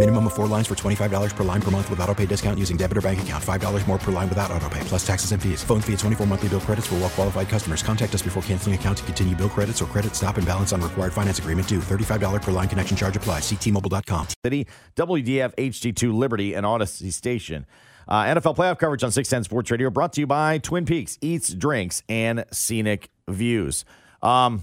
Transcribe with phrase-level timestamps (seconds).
[0.00, 2.78] Minimum of four lines for $25 per line per month with auto pay discount using
[2.78, 3.44] debit or bank account.
[3.44, 5.62] $5 more per line without auto pay, plus taxes and fees.
[5.62, 7.82] Phone fee at 24 monthly bill credits for well qualified customers.
[7.82, 10.80] Contact us before canceling account to continue bill credits or credit stop and balance on
[10.80, 11.80] required finance agreement due.
[11.80, 13.42] $35 per line connection charge applies.
[13.42, 14.28] Ctmobile.com.
[14.42, 17.66] City, WDF HD2 Liberty and Audacy Station.
[18.08, 21.52] Uh, NFL playoff coverage on 610 Sports Radio brought to you by Twin Peaks Eats,
[21.52, 23.84] Drinks, and Scenic Views.
[24.22, 24.62] Um,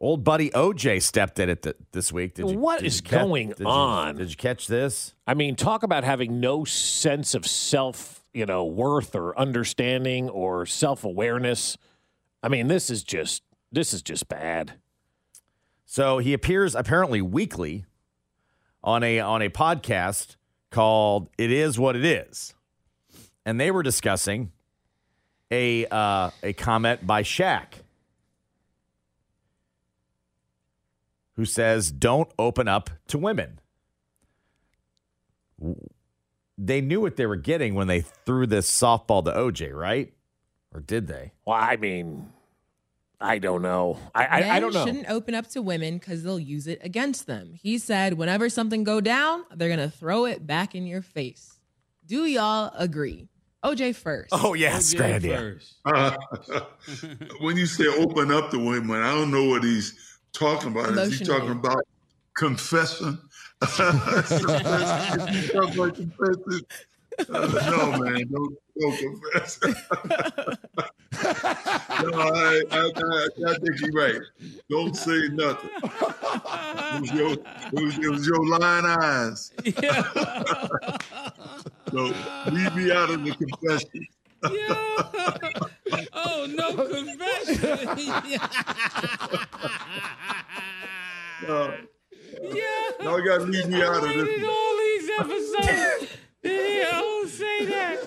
[0.00, 2.34] old buddy OJ stepped in it th- this week.
[2.34, 4.16] Did you, What did is you ca- going did you- on?
[4.16, 5.14] did you catch this?
[5.26, 10.66] I mean, talk about having no sense of self, you know, worth or understanding or
[10.66, 11.76] self awareness.
[12.42, 14.74] I mean, this is just this is just bad.
[15.84, 17.84] So he appears apparently weekly
[18.84, 20.36] on a on a podcast
[20.70, 22.54] called "It Is What It Is,"
[23.44, 24.52] and they were discussing
[25.50, 27.64] a uh, a comment by Shaq,
[31.38, 33.60] who says, "Don't open up to women."
[36.58, 40.12] They knew what they were getting when they threw this softball to OJ, right?
[40.74, 41.30] Or did they?
[41.46, 42.32] Well, I mean,
[43.20, 43.98] I don't know.
[44.16, 44.84] I I, I don't know.
[44.84, 47.54] shouldn't open up to women because they'll use it against them.
[47.54, 51.60] He said, whenever something go down, they're gonna throw it back in your face.
[52.04, 53.28] Do y'all agree?
[53.64, 54.30] OJ first.
[54.32, 55.54] Oh yes, great idea.
[55.84, 56.16] Uh,
[57.40, 60.90] when you say open up to women, I don't know what he's talking about.
[60.98, 61.84] Is he talking about
[62.36, 63.18] confessing?
[67.28, 69.58] Uh, no, man, don't, don't confess.
[69.64, 69.70] no,
[72.14, 74.20] I, I, I, I think you're right.
[74.70, 75.70] Don't say nothing.
[75.82, 79.52] It was your, it was, it was your lying eyes.
[81.90, 82.14] so
[82.52, 84.06] leave me out of the confession.
[86.12, 87.98] Oh, no confession.
[92.40, 92.90] Yeah.
[93.00, 94.44] y'all got to leave me out of this.
[94.44, 96.12] all these episodes
[96.42, 97.98] to hear who say that.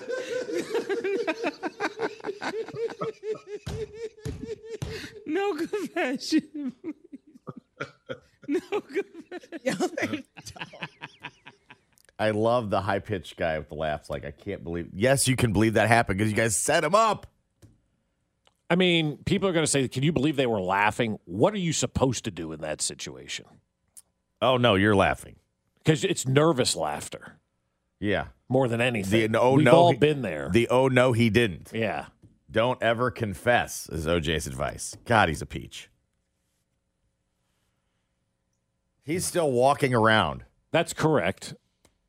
[5.26, 6.72] no confession.
[8.48, 9.11] no confession.
[12.22, 14.08] I love the high pitched guy with the laughs.
[14.10, 14.88] Like I can't believe.
[14.94, 17.26] Yes, you can believe that happened because you guys set him up.
[18.70, 21.58] I mean, people are going to say, "Can you believe they were laughing?" What are
[21.58, 23.44] you supposed to do in that situation?
[24.40, 25.36] Oh no, you're laughing.
[25.78, 27.38] Because it's nervous laughter
[27.98, 28.26] Yeah.
[28.48, 29.32] more than anything.
[29.32, 30.48] The oh We've no, all he- been there.
[30.52, 31.70] The oh no, he didn't.
[31.74, 32.06] yeah.
[32.50, 34.94] Don't ever confess is OJ's advice.
[35.06, 35.88] God, he's a peach.
[39.04, 40.44] He's still walking around.
[40.70, 41.54] That's correct.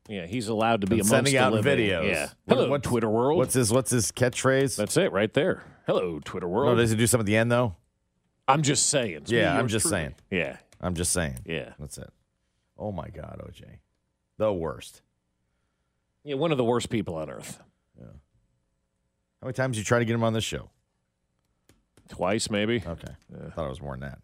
[0.08, 1.78] Yeah, he's allowed to be and amongst sending the out living.
[1.78, 2.08] videos.
[2.10, 2.28] Yeah.
[2.44, 3.38] What- Hello, what's- Twitter world.
[3.38, 4.76] What's his What's his catchphrase?
[4.76, 5.62] That's it right there.
[5.86, 6.76] Hello, Twitter Oh, world.
[6.78, 7.74] does he do something at the end though?
[8.46, 9.14] I'm just saying.
[9.16, 9.96] It's me, Yeah, I'm just truly.
[10.02, 10.14] saying.
[10.30, 11.38] Yeah, I'm just saying.
[11.46, 12.10] yeah, That's it.
[12.76, 13.78] Oh my God, OJ,
[14.36, 15.00] the worst.
[16.24, 16.34] yeah.
[16.34, 17.58] One of the worst people on earth.
[17.98, 18.04] Yeah.
[19.40, 20.70] How many times you try to get him on this show?
[22.08, 22.82] Twice, maybe.
[22.86, 23.14] Okay,
[23.46, 24.18] I thought it was more than that.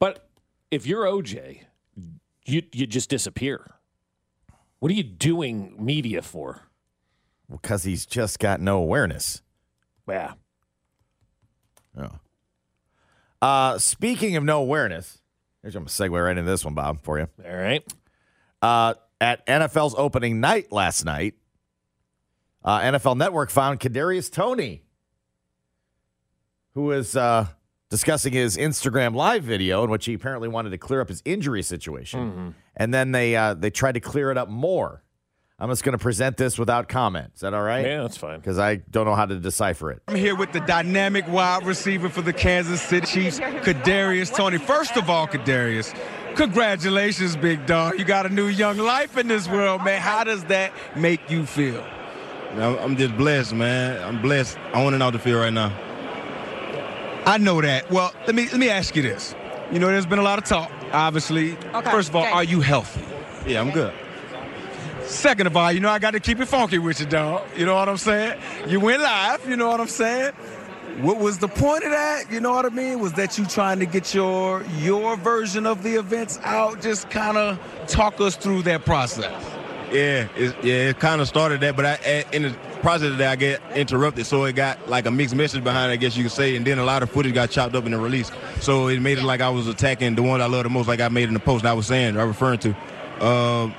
[0.00, 0.28] But
[0.72, 1.60] if you're OJ,
[2.46, 3.74] you you just disappear.
[4.84, 6.60] What are you doing media for?
[7.50, 9.40] Because he's just got no awareness.
[10.06, 10.34] Yeah.
[11.96, 12.10] Yeah.
[13.40, 15.22] Uh, speaking of no awareness,
[15.62, 17.28] here's I'm gonna segue right into this one, Bob, for you.
[17.46, 17.82] All right.
[18.60, 18.92] Uh,
[19.22, 21.32] at NFL's opening night last night,
[22.62, 24.82] uh, NFL Network found Kadarius Toney,
[26.74, 27.46] who is uh,
[27.94, 31.62] discussing his Instagram live video in which he apparently wanted to clear up his injury
[31.62, 35.04] situation, and then they uh, they tried to clear it up more.
[35.60, 37.30] I'm just going to present this without comment.
[37.36, 37.86] Is that all right?
[37.86, 38.40] Yeah, that's fine.
[38.40, 40.02] Because I don't know how to decipher it.
[40.08, 44.58] I'm here with the dynamic wide receiver for the Kansas City Chiefs, Kadarius Toney.
[44.58, 45.96] First of all, Kadarius,
[46.34, 48.00] congratulations, big dog.
[48.00, 50.00] You got a new young life in this world, man.
[50.00, 51.86] How does that make you feel?
[52.54, 54.02] I'm, I'm just blessed, man.
[54.02, 54.58] I'm blessed.
[54.72, 55.72] I want to out the field right now.
[57.26, 57.90] I know that.
[57.90, 59.34] Well, let me let me ask you this.
[59.72, 61.56] You know, there's been a lot of talk obviously.
[61.74, 62.32] Okay, First of all, okay.
[62.32, 63.02] are you healthy?
[63.46, 63.92] Yeah, I'm good.
[65.02, 67.42] Second of all, you know I got to keep it funky with you, dog.
[67.56, 68.40] You know what I'm saying?
[68.66, 69.46] You went live.
[69.46, 70.32] You know what I'm saying?
[71.00, 72.30] What was the point of that?
[72.30, 73.00] You know what I mean?
[73.00, 76.80] Was that you trying to get your your version of the events out?
[76.80, 79.30] Just kind of talk us through that process.
[79.92, 83.36] Yeah, it, yeah, it kind of started that, but I, in the of that, I
[83.36, 86.32] get interrupted, so it got like a mixed message behind it, I guess you could
[86.32, 88.30] say, and then a lot of footage got chopped up in the release.
[88.60, 91.00] So it made it like I was attacking the one I love the most, like
[91.00, 92.76] I made in the post I was saying, I was referring to.
[93.24, 93.74] Um,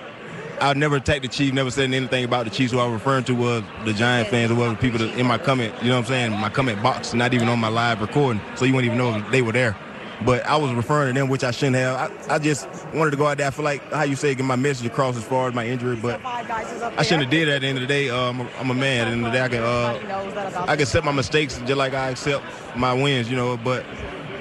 [0.60, 2.72] I never attacked the Chiefs, never said anything about the Chiefs.
[2.72, 5.74] Who I was referring to was the Giant fans or whatever people in my comment,
[5.81, 8.66] you know what I'm saying, my comment box, not even on my live recording, so
[8.66, 9.78] you wouldn't even know they were there.
[10.23, 12.12] But I was referring to them, which I shouldn't have.
[12.29, 13.47] I, I just wanted to go out there.
[13.47, 15.97] I feel like how you say get my message across as far as my injury,
[15.97, 17.56] but I shouldn't have did that.
[17.56, 19.01] At the end of the day, um, I'm a- I'm a man.
[19.01, 21.77] At the end of the day, I can uh, I can accept my mistakes just
[21.77, 22.44] like I accept
[22.77, 23.57] my wins, you know.
[23.57, 23.83] But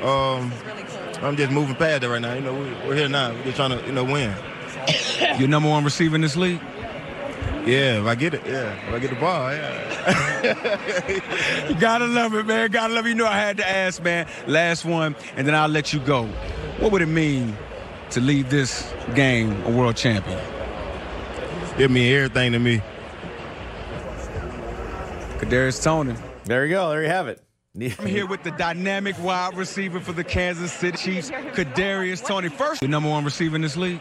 [0.02, 0.52] um,
[1.22, 2.34] I'm just moving past that right now.
[2.34, 3.32] You know, we, we're here now.
[3.32, 4.32] We're just trying to you know win.
[5.38, 6.60] Your number one receiver in this league?
[7.66, 10.44] Yeah, if I get it, yeah, if I get the ball, yeah.
[11.68, 12.70] You gotta love it, man.
[12.70, 13.10] Gotta love it.
[13.10, 14.26] You know I had to ask, man.
[14.46, 16.26] Last one, and then I'll let you go.
[16.78, 17.56] What would it mean
[18.10, 20.38] to leave this game a world champion?
[21.78, 22.82] It mean everything to me.
[25.38, 26.14] Kadarius Toney.
[26.44, 26.90] There you go.
[26.90, 27.42] There you have it.
[27.98, 32.48] I'm here with the dynamic wide receiver for the Kansas City Chiefs, Kadarius Toney.
[32.48, 34.00] First, the number one receiver in this league.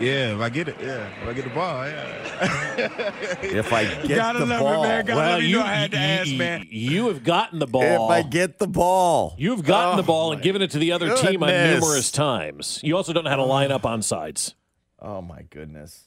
[0.00, 2.24] Yeah, if I get it, yeah, if I get the ball, yeah.
[3.42, 4.82] If I get Gotta the love it, ball.
[4.84, 5.04] man.
[5.04, 5.44] Gotta love it.
[5.46, 6.66] You know I had to ask, man.
[6.70, 7.82] You have gotten the ball.
[7.82, 9.34] If I get the ball.
[9.38, 12.80] You've gotten the Oh, ball and given it to the other team on numerous times.
[12.84, 14.54] You also don't know how to line up on sides.
[15.00, 16.04] Oh my goodness.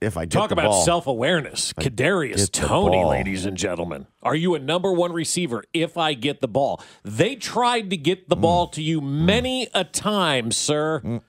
[0.00, 0.84] If I Talk about ball.
[0.84, 1.74] self awareness.
[1.76, 4.06] If Kadarius Toney, ladies and gentlemen.
[4.22, 6.80] Are you a number one receiver if I get the ball?
[7.02, 8.40] They tried to get the Mm.
[8.40, 11.20] ball to you many a time, sir.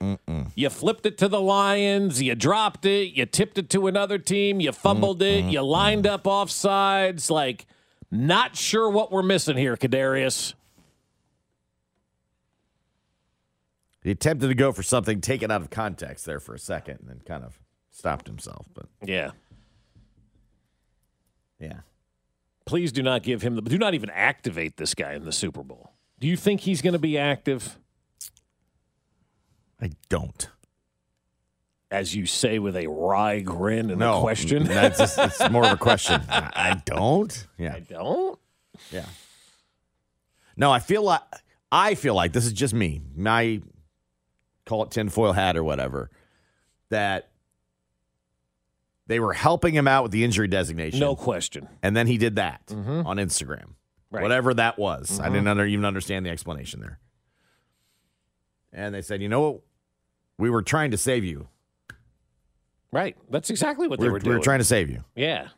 [0.54, 4.60] You flipped it to the Lions, you dropped it, you tipped it to another team,
[4.60, 7.32] you fumbled it, you lined up off sides.
[7.32, 7.66] Like,
[8.12, 10.54] not sure what we're missing here, Kadarius.
[14.04, 17.10] He attempted to go for something taken out of context there for a second and
[17.10, 17.60] then kind of
[17.92, 18.68] stopped himself.
[18.74, 19.32] But Yeah.
[21.60, 21.80] yeah.
[22.66, 23.62] Please do not give him the.
[23.62, 25.94] Do not even activate this guy in the Super Bowl.
[26.20, 27.78] Do you think he's going to be active?
[29.82, 30.50] I don't.
[31.90, 34.66] As you say with a wry grin and no a question.
[34.66, 36.22] That's just, it's more of a question.
[36.30, 37.48] I, I don't.
[37.58, 37.74] Yeah.
[37.74, 38.38] I don't.
[38.92, 39.06] Yeah.
[40.56, 41.22] No, I feel like
[41.72, 43.02] I feel like this is just me.
[43.16, 43.62] My
[44.68, 46.12] call it tinfoil hat or whatever.
[46.92, 47.29] That
[49.10, 51.00] they were helping him out with the injury designation.
[51.00, 51.68] No question.
[51.84, 53.06] And then he did that Mhm.
[53.06, 53.74] on Instagram.
[54.12, 54.22] Right.
[54.24, 55.20] Whatever that was.
[55.20, 55.34] I Mhm.
[55.34, 57.00] didn't under, even understand the explanation there.
[58.72, 59.62] And they said, you know, what?
[60.38, 61.50] we were trying to save you.
[62.94, 63.18] Right.
[63.30, 65.04] That's exactly what We they were, were we were trying to save you.
[65.16, 65.50] Yeah.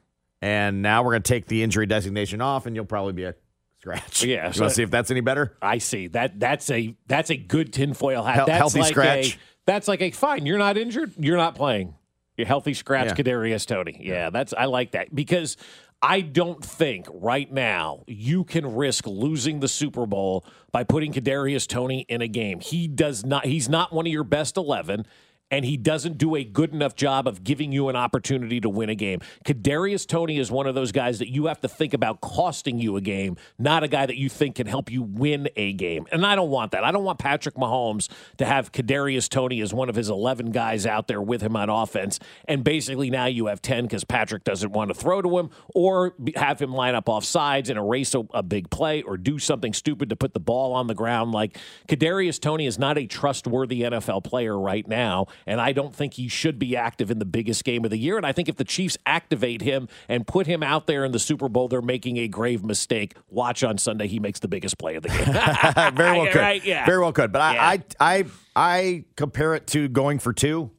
[0.41, 3.35] And now we're going to take the injury designation off, and you'll probably be a
[3.79, 4.23] scratch.
[4.25, 4.47] Yeah.
[4.47, 5.55] You so- want to see if that's any better?
[5.61, 6.39] I see that.
[6.39, 8.35] That's a that's a good tinfoil hat.
[8.35, 9.35] Hel- that's healthy like scratch.
[9.35, 10.45] A, that's like a fine.
[10.47, 11.13] You're not injured.
[11.19, 11.93] You're not playing.
[12.41, 13.07] You're healthy scratch.
[13.07, 13.13] Yeah.
[13.13, 13.99] Kadarius Toney.
[14.01, 15.57] Yeah, that's I like that because
[16.01, 21.67] I don't think right now you can risk losing the Super Bowl by putting Kadarius
[21.67, 22.59] Toney in a game.
[22.59, 23.45] He does not.
[23.45, 25.05] He's not one of your best eleven.
[25.51, 28.89] And he doesn't do a good enough job of giving you an opportunity to win
[28.89, 29.19] a game.
[29.45, 32.95] Kadarius Toney is one of those guys that you have to think about costing you
[32.95, 36.07] a game, not a guy that you think can help you win a game.
[36.11, 36.83] And I don't want that.
[36.83, 40.85] I don't want Patrick Mahomes to have Kadarius Toney as one of his 11 guys
[40.85, 42.19] out there with him on offense.
[42.45, 46.15] And basically now you have 10 because Patrick doesn't want to throw to him or
[46.35, 49.73] have him line up off sides and erase a, a big play or do something
[49.73, 51.31] stupid to put the ball on the ground.
[51.31, 55.27] Like Kadarius Toney is not a trustworthy NFL player right now.
[55.45, 58.17] And I don't think he should be active in the biggest game of the year.
[58.17, 61.19] And I think if the Chiefs activate him and put him out there in the
[61.19, 63.15] Super Bowl, they're making a grave mistake.
[63.29, 65.93] Watch on Sunday, he makes the biggest play of the game.
[65.95, 66.39] Very well could.
[66.39, 66.65] Right?
[66.65, 66.85] Yeah.
[66.85, 67.31] Very well could.
[67.31, 67.63] But I, Yeah.
[67.99, 70.71] I, I, I compare it to going for two.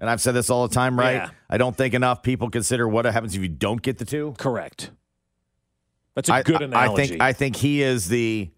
[0.00, 1.14] And I've said this all the time, right?
[1.14, 1.30] Yeah.
[1.48, 4.34] I don't think enough people consider what happens if you don't get the two.
[4.38, 4.90] Correct.
[6.14, 7.02] That's a good I, analogy.
[7.02, 8.50] I think I think he is the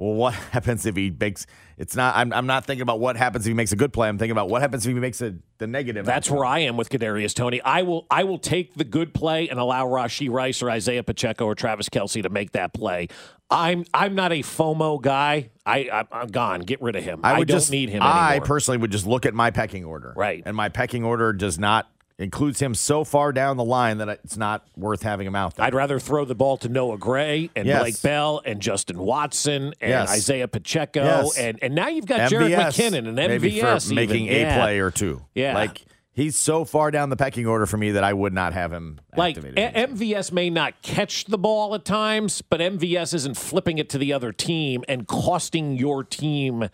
[0.00, 3.46] well, what happens if he makes it's not I'm, I'm not thinking about what happens
[3.46, 4.08] if he makes a good play.
[4.08, 6.06] I'm thinking about what happens if he makes a, the negative.
[6.06, 7.60] That's where I am with Kadarius Toney.
[7.60, 11.44] I will I will take the good play and allow Rashee Rice or Isaiah Pacheco
[11.44, 13.08] or Travis Kelce to make that play.
[13.50, 15.50] I'm I'm not a FOMO guy.
[15.66, 16.60] I I'm, I'm gone.
[16.60, 17.20] Get rid of him.
[17.22, 20.14] I, would don't just, need him I personally would just look at my pecking order.
[20.16, 20.42] Right.
[20.46, 21.90] And my pecking order does not
[22.20, 25.66] includes him so far down the line that it's not worth having him out there.
[25.66, 27.80] I'd rather throw the ball to Noah Gray and Yes.
[27.80, 30.10] Blake Bell and Justin Watson and Yes.
[30.10, 31.38] Isaiah Pacheco Yes.
[31.38, 33.94] and and now you've got Jerick McKinnon and MVS even.
[33.96, 34.54] making Yeah.
[34.56, 35.22] a play or two.
[35.34, 35.54] Yeah.
[35.54, 38.70] like he's so far down the pecking order for me that I would not have
[38.72, 39.38] him Like.
[39.38, 43.98] A- MVS may not catch the ball at times, but MVS isn't flipping it to
[43.98, 46.68] the other team and costing your team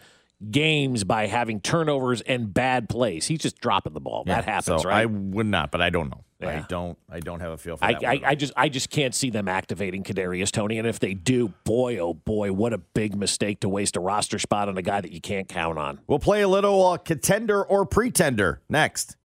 [0.50, 3.26] games by having turnovers and bad plays.
[3.26, 4.24] He's just dropping the ball.
[4.26, 5.02] Yeah, that happens, so right?
[5.02, 6.24] I would not, but I don't know.
[6.42, 6.98] I don't.
[7.08, 8.04] I don't have a feel for I, that.
[8.04, 8.20] I.
[8.24, 11.98] I just I just can't see them activating Kadarius Toney, and if they do, boy
[11.98, 15.12] oh boy, what a big mistake to waste a roster spot on a guy that
[15.12, 16.00] you can't count on.
[16.06, 19.16] We'll play a little uh, contender or pretender next.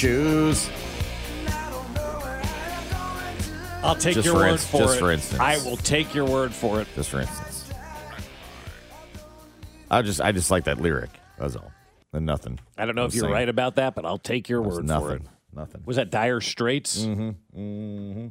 [0.00, 0.70] Shoes.
[3.82, 4.98] I'll take Just your for word ins- for just it.
[4.98, 5.38] for instance.
[5.38, 6.88] I will take your word for it.
[6.94, 7.70] Just for instance.
[9.90, 11.10] I just I just like that lyric.
[11.38, 11.70] That's all.
[12.14, 12.58] And nothing.
[12.78, 13.34] I don't know if I'm you're saying.
[13.34, 15.06] right about that, but I'll take your word nothing.
[15.06, 15.22] for it.
[15.52, 15.82] Nothing.
[15.84, 17.02] Was that Dire Straits?
[17.02, 17.60] Mm-hmm.
[17.60, 18.26] Mm-hmm.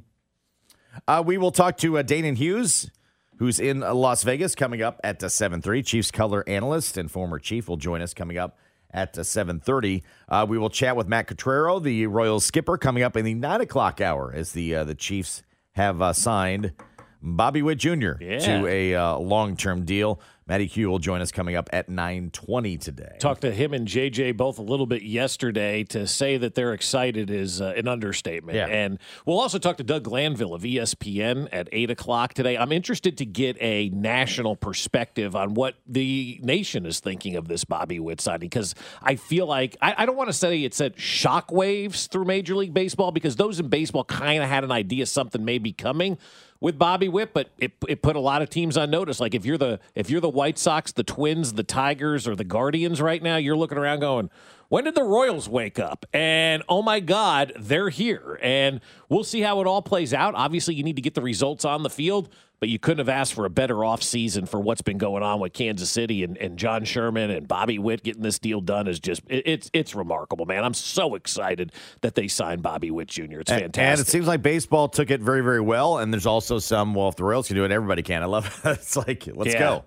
[1.07, 2.89] Uh, we will talk to uh, Danan Hughes,
[3.37, 5.85] who's in uh, Las Vegas, coming up at uh, 7.3.
[5.85, 8.57] Chiefs color analyst and former Chief will join us coming up
[8.91, 10.01] at uh, 7.30.
[10.27, 13.61] Uh, we will chat with Matt Quatraro, the Royals skipper, coming up in the 9
[13.61, 15.43] o'clock hour as the, uh, the Chiefs
[15.73, 16.73] have uh, signed
[17.21, 18.11] Bobby Witt Jr.
[18.19, 18.39] Yeah.
[18.39, 20.19] to a uh, long-term deal.
[20.49, 23.17] Matty Q will join us coming up at 9.20 today.
[23.19, 25.83] Talked to him and JJ both a little bit yesterday.
[25.83, 28.55] To say that they're excited is uh, an understatement.
[28.55, 28.65] Yeah.
[28.65, 28.97] And
[29.27, 32.57] we'll also talk to Doug Glanville of ESPN at 8 o'clock today.
[32.57, 37.63] I'm interested to get a national perspective on what the nation is thinking of this
[37.63, 38.73] Bobby Witt signing because
[39.03, 42.73] I feel like, I, I don't want to say it said shockwaves through Major League
[42.73, 46.17] Baseball because those in baseball kind of had an idea something may be coming
[46.61, 49.19] with Bobby Witt, but it, it put a lot of teams on notice.
[49.19, 52.43] Like if you're the if you're the White Sox, the Twins, the Tigers, or the
[52.43, 54.29] Guardians right now, you're looking around going,
[54.69, 56.05] when did the Royals wake up?
[56.13, 58.39] And oh my God, they're here.
[58.41, 60.33] And we'll see how it all plays out.
[60.35, 63.33] Obviously, you need to get the results on the field, but you couldn't have asked
[63.33, 66.83] for a better offseason for what's been going on with Kansas City and, and John
[66.85, 70.63] Sherman and Bobby Witt getting this deal done is just it, it's it's remarkable, man.
[70.63, 71.71] I'm so excited
[72.01, 73.39] that they signed Bobby Witt Jr.
[73.39, 73.81] It's And- fantastic.
[73.81, 75.97] And it seems like baseball took it very, very well.
[75.99, 78.21] And there's also some, well, if the Royals can do it, everybody can.
[78.23, 78.69] I love it.
[78.79, 79.59] It's like, let's Yeah.
[79.59, 79.85] go.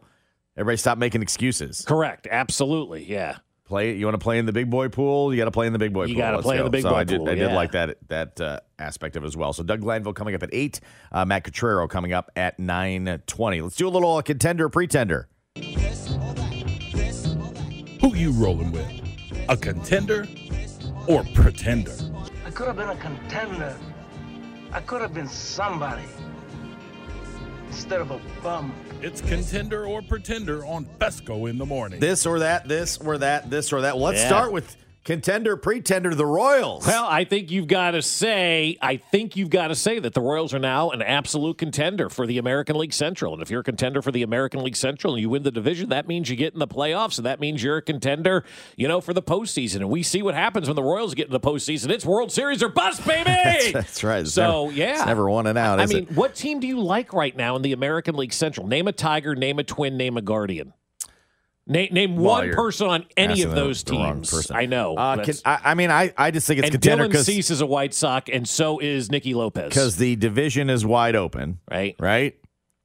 [0.57, 1.83] Everybody stop making excuses.
[1.87, 2.27] Correct.
[2.31, 3.05] Absolutely.
[3.05, 3.37] Yeah.
[3.73, 3.97] Play.
[3.97, 5.33] You want to play in the big boy pool?
[5.33, 6.83] You got to play in the big boy You gotta Let's play in the big
[6.83, 7.55] so boy I did, pool, I did yeah.
[7.55, 9.55] like that that uh, aspect of it as well.
[9.55, 10.81] So Doug Glanville coming up at eight.
[11.11, 13.63] Uh, Matt Quatraro coming up at nine twenty.
[13.63, 15.27] Let's do a little uh, contender pretender.
[18.03, 18.87] Who you rolling with?
[19.49, 20.29] A contender
[21.09, 21.95] or pretender?
[22.45, 23.75] I could have been a contender.
[24.71, 26.05] I could have been somebody
[27.69, 28.75] instead of a bum.
[29.03, 31.99] It's contender or pretender on Fescoe in the morning.
[31.99, 33.97] This or that, this or that, this or that.
[33.97, 34.29] Let's Yeah.
[34.29, 36.87] start with contender, pretender, the Royals.
[36.87, 40.21] Well, I think you've got to say, I think you've got to say that the
[40.21, 43.33] Royals are now an absolute contender for the American League Central.
[43.33, 45.89] And if you're a contender for the American League Central and you win the division,
[45.89, 48.45] that means you get in the playoffs, and that means you're a contender,
[48.77, 49.77] you know, for the postseason.
[49.77, 51.91] And we see what happens when the Royals get in the postseason.
[51.91, 53.25] It's World Series or bust, baby.
[53.43, 54.21] That's, that's right.
[54.21, 55.81] It's So never- yeah, it's never won it out.
[55.81, 56.13] I mean, it?
[56.13, 58.67] what team do you like right now in the American League Central?
[58.67, 60.73] Name a Tiger, name a Twin, name a Guardian.
[61.65, 64.51] Name, name one person on any of those teams.
[64.51, 64.97] I know.
[64.97, 67.61] Uh, can, I, I mean, I, I just think it's and contender Dylan Cease is
[67.61, 69.69] a White Sox, and so is Nicky Lopez.
[69.69, 71.95] because the division is wide open, right?
[72.01, 72.37] Right.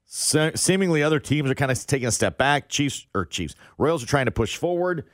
[0.05, 2.69] Se- seemingly, other teams are kind of taking a step back.
[2.69, 5.05] Chiefs or Chiefs, Royals are trying to push forward.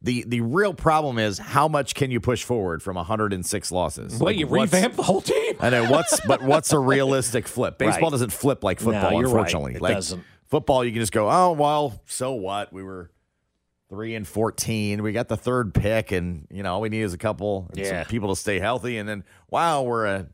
[0.00, 4.18] the The real problem is how much can you push forward from 106 losses?
[4.20, 5.56] Well, you revamp the whole team.
[5.58, 7.76] I know what's, but what's a realistic flip?
[7.78, 8.10] Baseball Right.
[8.12, 9.24] doesn't flip like No, football, right.
[9.24, 9.74] unfortunately.
[9.74, 10.22] It like doesn't.
[10.48, 12.72] Football, you can just go, oh well, so what?
[12.72, 13.10] We were
[13.88, 15.02] three and fourteen.
[15.02, 18.02] We got the third pick, and you know all we need is a couple, Yeah.
[18.02, 20.26] some people to stay healthy, and then wow, we're a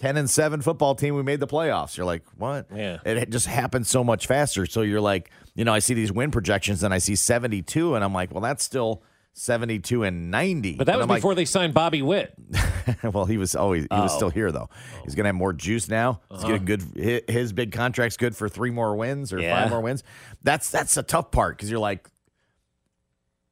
[0.00, 1.14] ten and seven football team.
[1.14, 1.96] We made the playoffs.
[1.96, 2.66] You're like, what?
[2.74, 2.98] Yeah.
[3.04, 4.66] It just happened so much faster.
[4.66, 8.02] So you're like, you know, I see these win projections, and I see 72, and
[8.04, 9.02] I'm like, well, that's still.
[9.34, 10.74] 72 and 90.
[10.74, 12.34] But that was I'm like, before they signed Bobby Witt.
[13.12, 14.16] well, he was always he was Oh.
[14.16, 14.68] still here though.
[15.04, 16.20] He's gonna have more juice now.
[16.30, 16.48] He's Uh-huh.
[16.58, 16.82] getting good.
[17.26, 19.60] hi- His big contract's good for three more wins or Yeah.
[19.62, 20.02] five more wins.
[20.42, 22.08] That's that's a tough part because you're like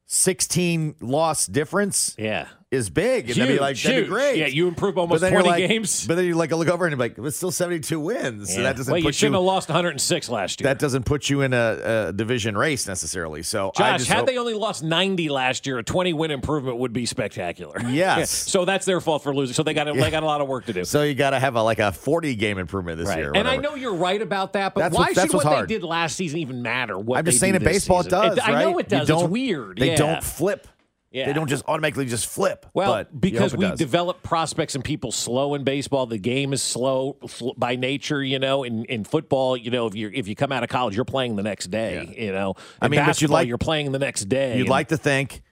[0.07, 2.15] sixteen loss difference.
[2.19, 3.31] Yeah, is big.
[3.31, 4.05] And that'd be like that'd huge.
[4.07, 4.37] be great.
[4.39, 6.05] Yeah, you improve almost 20 like- games.
[6.05, 8.53] But then you like look over and you're like, it's still 72 wins.
[8.53, 9.39] So that doesn't well, you shouldn't you.
[9.39, 10.65] have lost 106 last year.
[10.67, 13.45] that doesn't put you in a, a division race necessarily.
[13.45, 16.79] So I Josh, had hope- they only lost 90 last year, a 20 win improvement
[16.79, 17.81] would be spectacular.
[17.89, 18.31] Yes.
[18.51, 19.55] so that's their fault for losing.
[19.55, 20.85] So they got they got a lot of work to do.
[20.85, 23.19] so you got to have a like a 40 game improvement this Right.
[23.19, 23.33] year.
[23.33, 25.69] And I know you're right about that, but That's why what- should what hard.
[25.69, 26.99] they did last season even matter?
[26.99, 28.19] What I'm just saying in baseball season?
[28.33, 28.39] it does.
[28.43, 29.09] I know it does.
[29.09, 29.79] It's weird.
[29.79, 30.67] They don't flip.
[31.11, 31.27] Yeah.
[31.27, 32.67] They don't just automatically just flip.
[32.75, 33.79] Well, but because we does.
[33.79, 36.07] develop prospects and people slow in baseball.
[36.07, 38.65] The game is slow sl- by nature, you know.
[38.65, 41.37] In, in football, you know, if you if you come out of college, you're playing
[41.37, 42.15] the next day.
[42.19, 44.59] You know, I mean, but basketball, like- you're playing the next day.
[44.59, 45.43] You'd like to think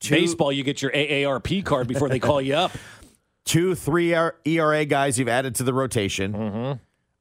[0.00, 2.70] two- baseball, you get your AARP card before they call you up.
[3.44, 6.32] two, three ER- ERA guys you've added to the rotation.
[6.32, 6.72] Mm-hmm.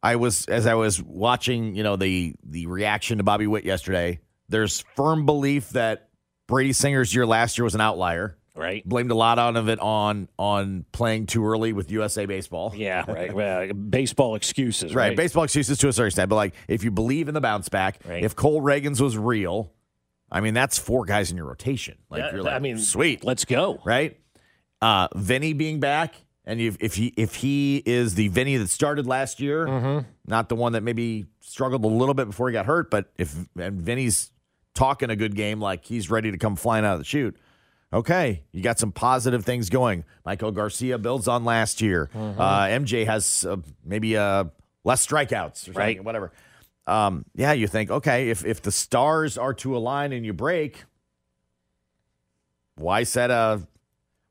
[0.01, 4.19] I was as I was watching, you know, the the reaction to Bobby Witt yesterday.
[4.49, 6.09] There's firm belief that
[6.53, 8.37] Brady Singer's year last year was an outlier.
[8.55, 8.87] Right.
[8.87, 12.71] Blamed a lot out of it on on playing too early with USA baseball.
[12.75, 13.33] Yeah, right.
[13.33, 15.07] Well, baseball excuses, Right.
[15.09, 15.17] right?
[15.17, 17.97] Baseball excuses to a certain extent, but like if you believe in the bounce back,
[18.07, 18.23] Right.
[18.23, 19.71] if Cole Ragans was real,
[20.31, 21.97] I mean that's four guys in your rotation.
[22.11, 23.79] Like Yeah, you're like, I mean, sweet, let's go.
[23.85, 24.19] right?
[24.81, 26.13] Uh, Vinny being back,
[26.45, 30.07] and if, if he if he is the Vinny that started last year, Mm-hmm.
[30.27, 33.35] not the one that maybe struggled a little bit before he got hurt, but if
[33.57, 34.29] and Vinny's
[34.73, 37.37] talking a good game, like he's ready to come flying out of the chute.
[37.91, 40.03] Okay, you got some positive things going.
[40.25, 42.09] Maikel Garcia builds on last year.
[42.15, 42.41] Mm-hmm.
[42.41, 44.45] Uh, MJ has uh, maybe uh,
[44.83, 46.03] less strikeouts or Right.
[46.03, 46.31] whatever.
[46.87, 50.83] Um, yeah, you think okay, if if the stars are to align and you break,
[52.75, 53.61] why set a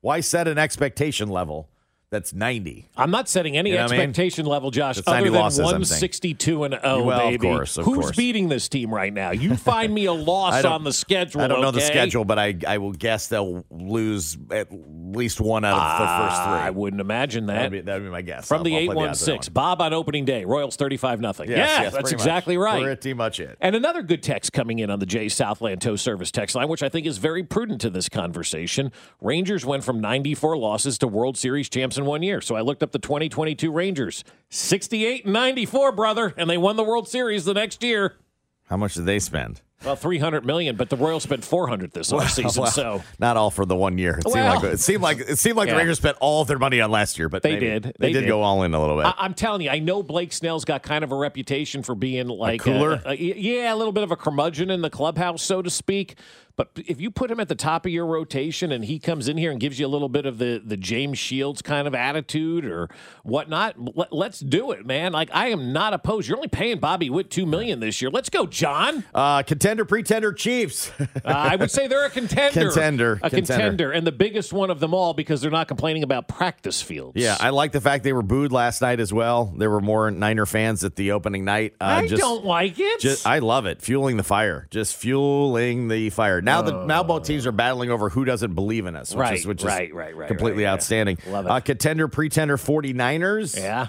[0.01, 1.69] why set an expectation level
[2.13, 2.89] that's 90?
[2.97, 4.01] I'm not setting any You know what I mean?
[4.11, 7.39] expectation level, Josh, 90 other than losses, 162 and 0, Well, of baby.
[7.39, 8.17] course, of Who's course.
[8.17, 9.31] beating this team right now?
[9.33, 11.41] You find me a loss on the schedule.
[11.41, 15.65] I don't know the schedule, but I I will guess they'll lose at least one
[15.65, 16.53] out of the ah, first three.
[16.67, 17.55] I wouldn't imagine that.
[17.55, 18.47] That'd be, that'd be my guess.
[18.47, 21.49] From I'll- the I'll put odds 816, Bob on opening day, Royals 35 nothing.
[21.51, 22.23] Yes, yeah, yes, that's pretty much.
[22.27, 22.83] exactly right.
[22.83, 23.57] Pretty much it.
[23.61, 26.83] And another good text coming in on the Jay Southland Tow Service text line, which
[26.83, 28.93] I think is very prudent to this conversation.
[29.21, 32.41] Rangers went from 94 losses to World Series champs in one year.
[32.41, 36.85] So I looked up the 2022 Rangers 68 and 94, brother, and they won the
[36.85, 38.17] World Series the next year.
[38.65, 39.61] How much did they spend?
[39.85, 42.57] Well, 300 million, but the Royals spent 400 this offseason.
[42.57, 44.19] Well, so not all for the one year.
[44.19, 45.73] It Well- seemed like it seemed like it seemed like Yeah.
[45.75, 47.83] the Rangers spent all of their money on last year, but They did.
[47.83, 48.29] They, They did, did.
[48.29, 49.07] go all in a little bit.
[49.07, 52.29] I, I'm telling you, I know Blake Snell's got kind of a reputation for being
[52.29, 53.03] like cooler?
[53.05, 56.17] a- a- yeah, a little bit of a curmudgeon in the clubhouse, so to speak.
[56.57, 59.37] But if you put him at the top of your rotation and he comes in
[59.39, 62.65] here and gives you a little bit of the the James Shields kind of attitude
[62.65, 62.89] or
[63.23, 65.13] whatnot, let, let's do it, man.
[65.13, 66.29] Like I am not opposed.
[66.29, 68.11] You're only paying Bobby Witt two million this year.
[68.11, 69.05] Let's go, John.
[69.15, 70.91] uh, contender, pretender, Chiefs.
[71.25, 73.47] Uh, I would say they're a contender, Contender, a contender.
[73.47, 77.13] contender, and the biggest one of them all because they're not complaining about practice fields.
[77.17, 79.53] yeah, I like the fact they were booed last night as well.
[79.57, 81.75] There were more Niner fans at the opening night.
[81.81, 83.01] Uh, I just, don't like it.
[83.01, 83.83] Just, I love it.
[83.83, 84.67] Fueling the fire.
[84.71, 86.42] Just fueling the fire.
[86.43, 89.39] Now the now both teams are battling over who doesn't believe in us, which Right,
[89.39, 90.75] is which right, is right, right, completely right, yeah.
[90.75, 91.19] outstanding.
[91.29, 91.51] Love it.
[91.51, 93.57] Uh, contender, pretender, 49ers.
[93.57, 93.89] yeah.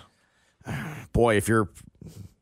[1.11, 1.69] Boy, if you're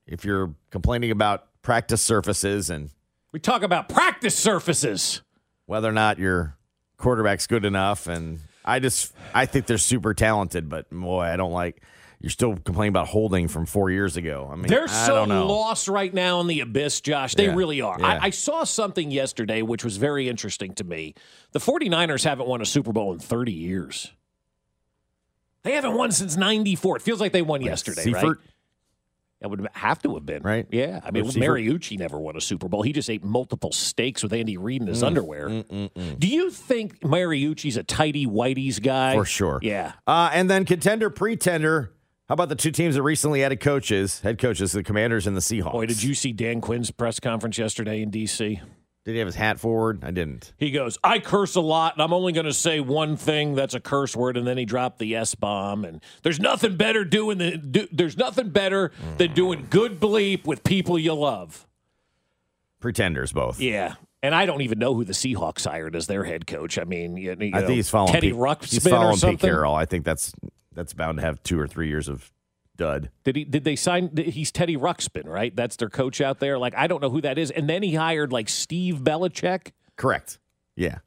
[0.07, 2.89] if you're complaining about practice surfaces and
[3.31, 5.21] We talk about practice surfaces.
[5.65, 6.57] whether or not your
[6.97, 11.51] quarterback's good enough, and I just I think they're super talented, but boy, I don't
[11.53, 11.81] like.
[12.21, 14.47] You're still complaining about holding from four years ago.
[14.51, 15.47] I mean, They're I so don't know.
[15.47, 17.33] lost right now in the abyss, Josh.
[17.33, 17.55] They Yeah.
[17.55, 17.97] really are.
[17.99, 18.05] Yeah.
[18.05, 21.15] I, I saw something yesterday which was very interesting to me.
[21.51, 24.11] The 49ers haven't won a Super Bowl in 30 years.
[25.63, 26.97] They haven't won since 94.
[26.97, 28.21] It feels like they won yesterday, right?
[28.21, 28.41] Seifert?
[29.41, 30.43] That would have to have been.
[30.43, 30.67] Right.
[30.71, 30.99] Yeah.
[31.03, 31.35] I mean, Rich?
[31.35, 32.83] Mariucci never won a Super Bowl.
[32.83, 35.49] He just ate multiple steaks with Andy Reid in his Mm, underwear.
[35.49, 36.19] mm, mm, mm.
[36.19, 39.15] Do you think Mariucci's a tighty whitey's guy?
[39.15, 39.59] For sure.
[39.63, 39.93] Yeah.
[40.05, 41.91] Uh, and then contender, pretender.
[42.31, 45.41] How about the two teams that recently added coaches, head coaches, the Commanders and the
[45.41, 45.73] Seahawks?
[45.73, 48.61] Boy, did you see Dan Quinn's press conference yesterday in D.C.?
[49.03, 50.01] Did he have his hat forward?
[50.01, 50.53] I didn't.
[50.55, 53.73] He goes, I curse a lot, and I'm only going to say one thing that's
[53.73, 55.83] a curse word, and then he dropped the S bomb.
[55.83, 60.63] And there's nothing better doing than do, there's nothing better than doing good bleep with
[60.63, 61.67] people you love.
[62.79, 63.59] Pretenders, both.
[63.59, 66.79] Yeah, and I don't even know who the Seahawks hired as their head coach.
[66.79, 69.19] I mean, you, I know, think he's following Teddy Pete, Ruxpin He's or following Pete
[69.19, 69.49] something.
[69.49, 69.75] Carroll.
[69.75, 70.31] I think that's
[70.73, 72.31] that's bound to have two or three years of
[72.77, 73.09] dud.
[73.23, 73.43] Did he?
[73.43, 74.15] Did they sign?
[74.15, 75.55] He's Teddy Ruxpin, right?
[75.55, 76.57] That's their coach out there.
[76.57, 77.51] Like I don't know who that is.
[77.51, 79.71] And then he hired like Steve Belichick.
[79.95, 80.39] Correct.
[80.75, 80.99] Yeah.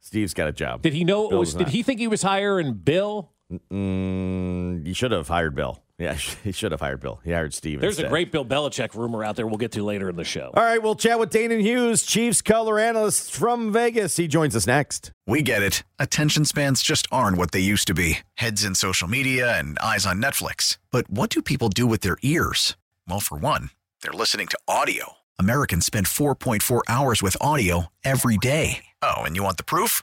[0.00, 0.82] Steve's got a job.
[0.82, 1.28] Did he know?
[1.28, 3.30] Was, did he think he was hiring Bill?
[3.70, 5.80] Mm, you should have hired Bill.
[6.02, 7.20] Yeah, he should have hired Bill.
[7.24, 7.80] He hired Steve.
[7.80, 9.46] There's a great Bill Belichick rumor out there.
[9.46, 10.50] We'll get to later in the show.
[10.54, 14.16] All right, we'll chat with Danan Hughes, Chiefs color analyst from Vegas.
[14.16, 15.12] He joins us next.
[15.26, 15.84] We get it.
[15.98, 20.04] Attention spans just aren't what they used to be heads in social media and eyes
[20.04, 20.78] on Netflix.
[20.90, 22.76] But what do people do with their ears?
[23.08, 23.70] Well, for one,
[24.02, 25.12] they're listening to audio.
[25.38, 28.84] Americans spend 4.4 hours with audio every day.
[29.00, 30.02] Oh, and you want the proof?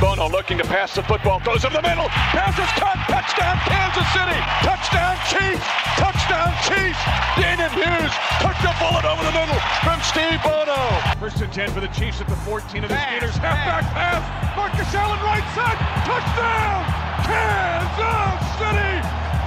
[0.00, 2.08] Bono looking to pass the football, throws it in the middle.
[2.08, 3.00] Pass is caught.
[3.08, 4.40] Touchdown, Kansas City.
[4.60, 5.66] Touchdown, Chiefs.
[5.96, 7.00] Touchdown, Chiefs.
[7.40, 8.12] Danan Hughes
[8.44, 10.76] took the bullet over the middle from Steve Bono.
[11.20, 13.36] First and 10 for the Chiefs at the 14 of the Steelers.
[13.40, 14.22] Halfback pass.
[14.56, 15.80] Marcus Allen right side.
[16.04, 16.84] Touchdown,
[17.24, 18.92] Kansas City.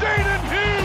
[0.02, 0.79] Danan Hughes from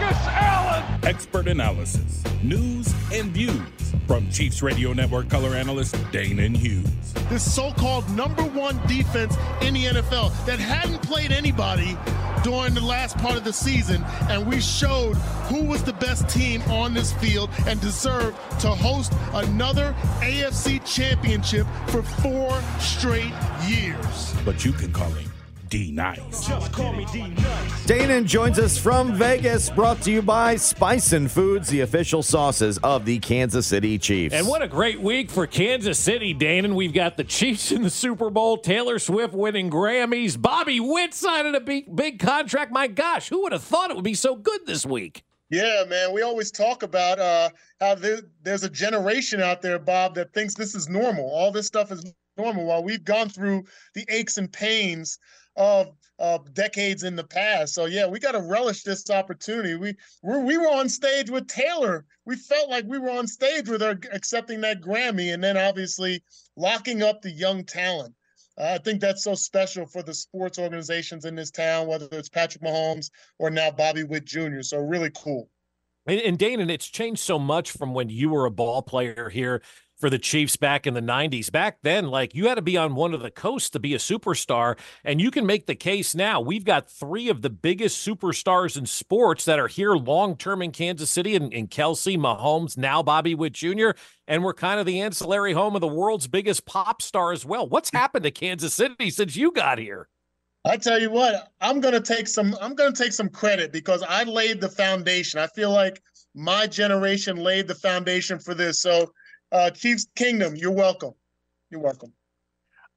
[0.00, 0.84] Marcus Allen.
[1.02, 3.60] Expert analysis, news, and views
[4.06, 7.12] from Chiefs Radio Network color analyst Danan Hughes.
[7.28, 11.96] this so-called number one defense in the NFL that hadn't played anybody
[12.44, 15.14] during the last part of the season, and we showed
[15.48, 21.66] who was the best team on this field and deserved to host another AFC championship
[21.88, 23.32] for four straight
[23.66, 24.32] years.
[24.44, 25.28] But you can call him
[25.68, 26.46] D Nice.
[26.46, 27.86] Just call me D Nice.
[27.86, 33.04] Danan joins us from Vegas, brought to you by Spicin Foods, the official sauces of
[33.04, 34.34] the Kansas City Chiefs.
[34.34, 36.74] And what a great week for Kansas City, Danan.
[36.74, 41.54] We've got the Chiefs in the Super Bowl, Taylor Swift winning Grammys, Bobby Witt signing
[41.54, 42.72] a big, big contract.
[42.72, 45.22] My gosh, who would have thought it would be so good this week?
[45.50, 46.12] Yeah, man.
[46.12, 47.50] We always talk about uh,
[47.80, 51.24] how there, there's a generation out there, Bob, that thinks this is normal.
[51.24, 52.66] All this stuff is normal.
[52.66, 55.18] While we've gone through the aches and pains
[55.58, 55.88] of
[56.20, 57.74] uh, decades in the past.
[57.74, 59.74] So yeah, we got to relish this opportunity.
[59.74, 62.06] We we're, we were on stage with Taylor.
[62.24, 66.22] We felt like we were on stage with her accepting that Grammy, and then obviously
[66.56, 68.14] locking up the young talent.
[68.56, 72.28] Uh, I think that's so special for the sports organizations in this town, whether it's
[72.28, 74.62] Patrick Mahomes or now Bobby Witt Jr.
[74.62, 75.48] So really cool.
[76.06, 79.62] And, and Danan, it's changed so much from when you were a ball player here
[79.98, 81.50] for the Chiefs back in the 90s.
[81.50, 83.98] Back then, like you had to be on one of the coasts to be a
[83.98, 84.78] superstar.
[85.04, 86.40] And you can make the case now.
[86.40, 90.72] We've got three of the biggest superstars in sports that are here long term in
[90.72, 93.90] Kansas City and, and Kelce, Mahomes, now Bobby Witt Jr.
[94.26, 97.68] And we're kind of the ancillary home of the world's biggest pop star as well.
[97.68, 100.08] What's happened to Kansas City since you got here?
[100.64, 102.54] I tell you what, I'm gonna take some.
[102.60, 105.40] I'm gonna take some credit because I laid the foundation.
[105.40, 106.02] I feel like
[106.34, 108.82] my generation laid the foundation for this.
[108.82, 109.12] So,
[109.52, 111.12] uh, Chiefs Kingdom, you're welcome.
[111.70, 112.12] You're welcome.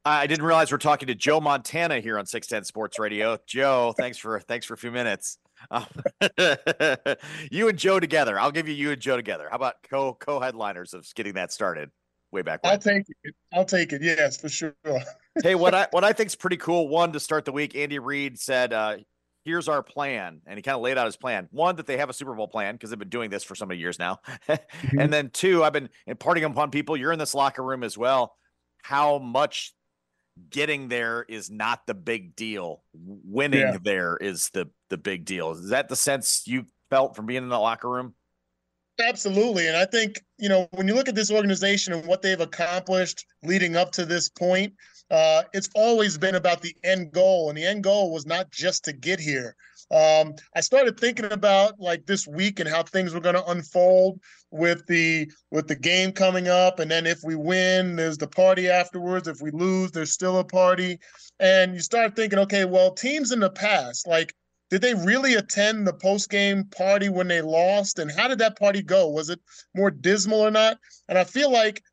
[0.04, 3.38] I didn't realize we're talking to Joe Montana here on 610 Sports Radio.
[3.46, 5.38] Joe, thanks for thanks for a few minutes.
[5.70, 5.86] Um,
[7.52, 8.40] you and Joe together.
[8.40, 9.48] I'll give you you and Joe together.
[9.50, 11.92] How about co co headliners of getting that started
[12.32, 12.74] way back when?
[12.74, 13.36] I'll take it.
[13.54, 14.02] I'll take it.
[14.02, 14.74] Yes, for sure.
[15.44, 16.88] hey, what I what I think is pretty cool.
[16.88, 18.98] One to start the week, Andy Reid said, uh,
[19.44, 21.48] "Here's our plan," and he kind of laid out his plan.
[21.52, 23.66] One that they have a Super Bowl plan because they've been doing this for so
[23.66, 25.00] many years now, mm-hmm.
[25.00, 26.98] and then two, I've been imparting upon people.
[26.98, 28.36] You're in this locker room as well.
[28.84, 29.74] How much
[30.50, 32.84] getting there is not the big deal.
[32.94, 33.78] Winning Yeah.
[33.82, 35.52] there is the the big deal.
[35.52, 38.16] Is that the sense you felt from being in the locker room?
[39.00, 39.68] Absolutely.
[39.68, 43.26] And I think, you know, when you look at this organization and what they've accomplished
[43.44, 44.74] leading up to this point,
[45.10, 47.50] uh, it's always been about the end goal.
[47.50, 49.56] And the end goal was not just to get here.
[49.92, 54.22] Um, I started thinking about like this week and how things were going to unfold
[54.50, 58.70] with the with the game coming up, and then if we win, there's the party
[58.70, 59.28] afterwards.
[59.28, 60.98] If we lose, there's still a party,
[61.42, 64.34] and you start thinking, okay, well, teams in the past, like
[64.72, 68.00] did they really attend the post game party when they lost?
[68.00, 69.10] And how did that party go?
[69.10, 69.40] Was it
[69.76, 70.78] more dismal or not?
[71.10, 71.84] And I feel like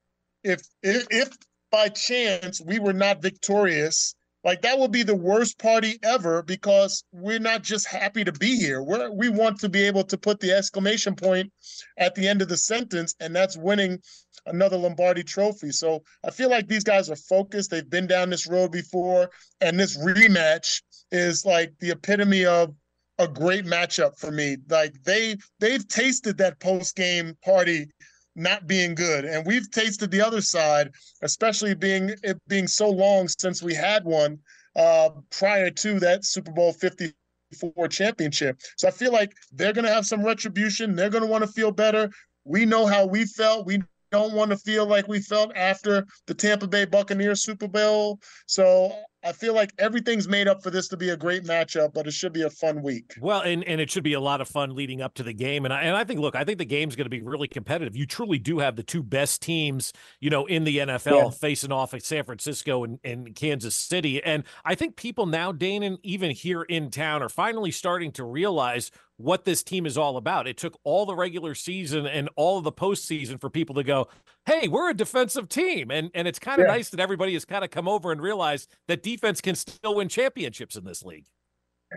[0.44, 1.28] if if, if
[1.72, 4.14] by chance we were not victorious,
[4.44, 8.56] like that would be the worst party ever because we're not just happy to be
[8.56, 8.80] here.
[8.80, 11.52] We're we want to be able to put the exclamation point
[11.98, 13.98] at the end of the sentence, and that's winning
[14.46, 15.72] another Lombardi trophy.
[15.72, 17.72] So I feel like these guys are focused.
[17.72, 22.74] They've been down this road before, and this rematch is like the epitome of
[23.18, 24.56] a great matchup for me.
[24.68, 27.88] Like they they've tasted that post game party
[28.36, 30.90] not being good, and we've tasted the other side,
[31.22, 34.38] especially being it being so long since we had one
[34.76, 37.12] uh, prior to that Super Bowl fifty
[37.58, 38.60] four championship.
[38.76, 40.94] So I feel like they're going to have some retribution.
[40.94, 42.10] They're going to want to feel better.
[42.44, 43.66] We know how we felt.
[43.66, 48.20] We don't want to feel like we felt after the Tampa Bay Buccaneers Super Bowl.
[48.46, 48.92] So
[49.28, 52.12] I feel like everything's made up for this to be a great matchup, but it
[52.12, 53.14] should be a fun week.
[53.20, 55.66] Well, and, and it should be a lot of fun leading up to the game.
[55.66, 57.94] And I, and I think, look, I think the game's going to be really competitive.
[57.94, 61.30] You truly do have the two best teams, you know, in the NFL Yeah.
[61.30, 64.22] facing off at San Francisco and, and Kansas City.
[64.24, 68.24] And I think people now, Dane, and even here in town, are finally starting to
[68.24, 70.46] realize what this team is all about.
[70.46, 74.06] It took all the regular season and all of the postseason for people to go,
[74.48, 75.90] hey, we're a defensive team.
[75.90, 76.74] And and it's kind of Yeah.
[76.74, 80.08] nice that everybody has kind of come over and realized that defense can still win
[80.08, 81.26] championships in this league.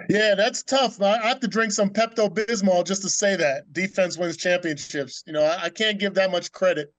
[0.09, 1.01] Yeah, that's tough.
[1.01, 5.23] I have to drink some Pepto Bismol just to say that defense wins championships.
[5.25, 6.93] You know, I I can't give that much credit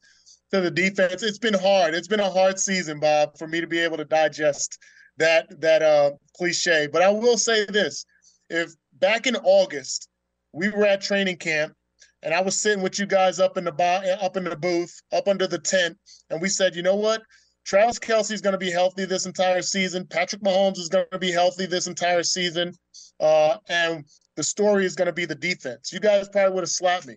[0.51, 1.23] to the defense.
[1.23, 1.95] It's been hard.
[1.95, 4.79] It's been a hard season, Bob, for me to be able to digest
[5.17, 6.89] that that uh, cliche.
[6.93, 8.05] But I will say this:
[8.51, 10.09] if back in August
[10.53, 11.75] we were at training camp
[12.23, 15.01] and I was sitting with you guys up in the bo- up in the booth,
[15.13, 15.99] up under the tent,
[16.31, 17.23] and we said, you know what?
[17.65, 20.07] Travis Kelce's going to be healthy this entire season.
[20.07, 22.75] Patrick Mahomes is going to be healthy this entire season.
[23.21, 24.05] Uh, and
[24.37, 25.93] the story is going to be the defense.
[25.93, 27.17] You guys probably would have slapped me.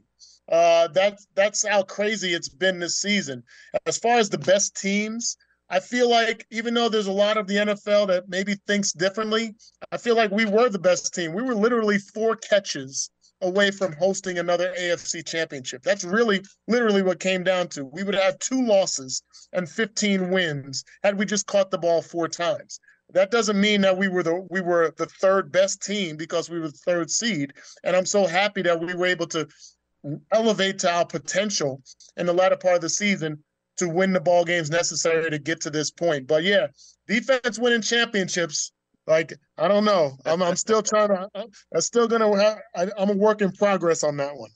[0.52, 3.42] Uh, that's that's how crazy it's been this season.
[3.88, 5.38] As far as the best teams,
[5.70, 9.56] I feel like even though there's a lot of the NFL that maybe thinks differently,
[9.92, 11.34] I feel like we were the best team.
[11.34, 13.10] We were literally four catches
[13.42, 15.84] away from hosting another AFC championship.
[15.84, 17.86] That's really literally what came down to.
[17.86, 19.22] We would have two losses
[19.54, 22.80] and 15 wins had we just caught the ball four times.
[23.14, 26.60] That doesn't mean that we were the we were the third best team because we
[26.60, 27.54] were the third seed.
[27.84, 29.48] And I'm so happy that we were able to
[30.32, 31.82] elevate to our potential
[32.18, 33.44] in the latter part of the season
[33.78, 36.28] to win the ball games necessary to get to this point.
[36.28, 36.68] But yeah,
[37.08, 38.72] defense winning championships.
[39.08, 41.30] Like I don't know, I'm I'm still trying to.
[41.36, 42.36] I'm still gonna.
[42.42, 44.50] Have, I, I'm a work in progress on that one.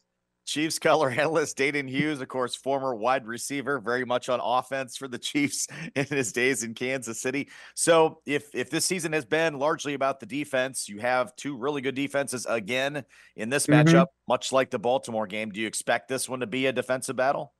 [0.46, 5.08] Chiefs color analyst Danan Hughes, of course, former wide receiver, very much on offense for
[5.08, 7.50] the Chiefs in his days in Kansas City.
[7.76, 11.82] So, if if this season has been largely about the defense, you have two really
[11.82, 13.04] good defenses again
[13.36, 13.84] in this Mhm.
[13.84, 15.52] matchup, much like the Baltimore game.
[15.52, 17.54] Do you expect this one to be a defensive battle?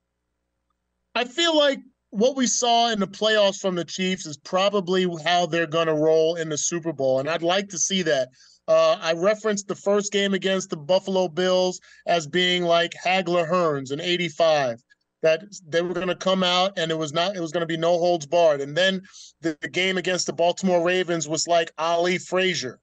[1.14, 1.78] I feel like
[2.10, 5.94] what we saw in the playoffs from the Chiefs is probably how they're going to
[5.94, 8.30] roll in the Super Bowl, and I'd like to see that.
[8.68, 13.90] Uh, I referenced the first game against the Buffalo Bills as being like Hagler Hearns
[13.92, 14.82] in '85.
[15.22, 17.36] That they were going to come out and it was not.
[17.36, 18.62] It was going to be no holds barred.
[18.62, 19.02] And then
[19.42, 22.80] the, the game against the Baltimore Ravens was like Ali Frazier.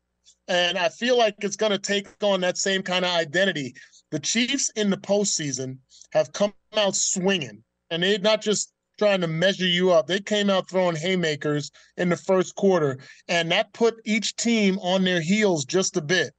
[0.47, 3.73] And I feel like it's going to take on that same kind of identity.
[4.11, 5.79] The Chiefs in the postseason
[6.11, 10.07] have come out swinging, and they're not just trying to measure you up.
[10.07, 15.03] They came out throwing haymakers in the first quarter, and that put each team on
[15.03, 16.33] their heels just a bit.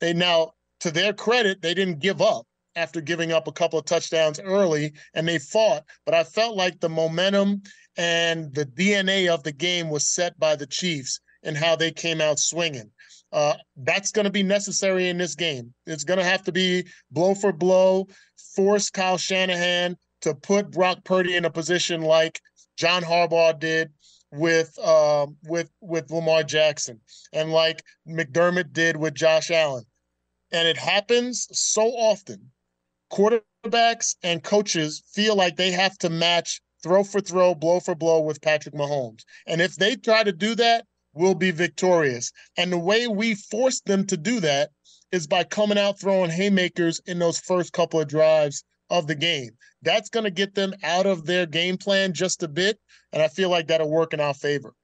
[0.00, 3.84] They now, to their credit, they didn't give up after giving up a couple of
[3.84, 5.84] touchdowns early, and they fought.
[6.06, 7.62] But I felt like the momentum
[7.96, 12.20] and the DNA of the game was set by the Chiefs and how they came
[12.20, 12.90] out swinging.
[13.32, 15.72] Uh, that's going to be necessary in this game.
[15.86, 18.08] It's going to have to be blow for blow,
[18.54, 22.40] force Kyle Shanahan to put Brock Purdy in a position like
[22.76, 23.90] John Harbaugh did
[24.32, 27.00] with uh, with with Lamar Jackson
[27.32, 29.84] and like McDermott did with Josh Allen.
[30.52, 32.50] And it happens so often.
[33.12, 38.20] Quarterbacks and coaches feel like they have to match throw for throw, blow for blow
[38.20, 39.24] with Patrick Mahomes.
[39.46, 42.32] And if they try to do that, we'll be victorious.
[42.56, 44.70] And the way we force them to do that
[45.12, 49.50] is by coming out throwing haymakers in those first couple of drives of the game.
[49.82, 52.78] That's going to get them out of their game plan just a bit.
[53.12, 54.74] And I feel like that'll work in our favor.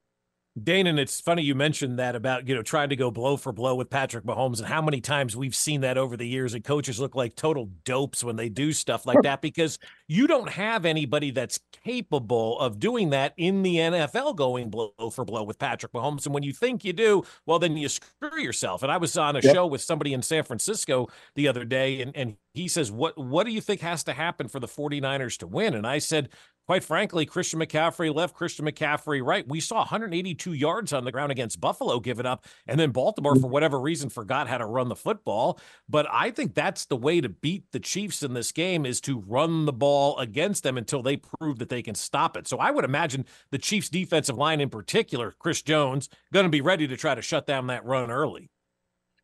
[0.63, 3.53] Dane, and it's funny you mentioned that about you know trying to go blow for
[3.53, 6.65] blow with Patrick Mahomes and how many times we've seen that over the years and
[6.65, 10.87] coaches look like total dopes when they do stuff like that because you don't have
[10.87, 15.93] anybody that's capable of doing that in the NFL going blow for blow with Patrick
[15.93, 16.25] Mahomes.
[16.25, 18.83] And when you think you do well then you screw yourself.
[18.83, 19.55] And I was on a yep.
[19.55, 23.45] show with somebody in San Francisco the other day and and he says what what
[23.45, 25.75] do you think has to happen for the 49ers to win?
[25.75, 26.31] And I said
[26.67, 29.47] quite frankly, Christian McCaffrey left, Christian McCaffrey right.
[29.47, 33.49] We saw 182 yards on the ground against Buffalo given up, and then Baltimore, for
[33.49, 35.61] whatever reason, forgot how to run the football.
[35.89, 39.21] But I think that's the way to beat the Chiefs in this game is to
[39.21, 42.49] run the ball against them until they prove that they can stop it.
[42.49, 46.61] So I would imagine the Chiefs' defensive line in particular, Chris Jones, going to be
[46.61, 48.51] ready to try to shut down that run early.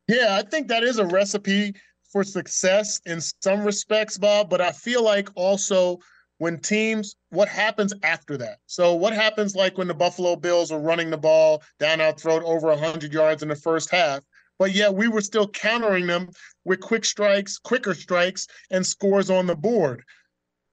[0.07, 1.75] Yeah, I think that is a recipe
[2.11, 4.49] for success in some respects, Bob.
[4.49, 5.99] But I feel like also
[6.43, 8.57] when teams what happens after that?
[8.65, 12.43] So what happens like when the buffalo bills are running the ball down our throat
[12.45, 14.19] over 100 yards in the first half
[14.59, 16.29] but yet we were still countering them
[16.65, 20.03] with quick strikes quicker strikes and scores on the board?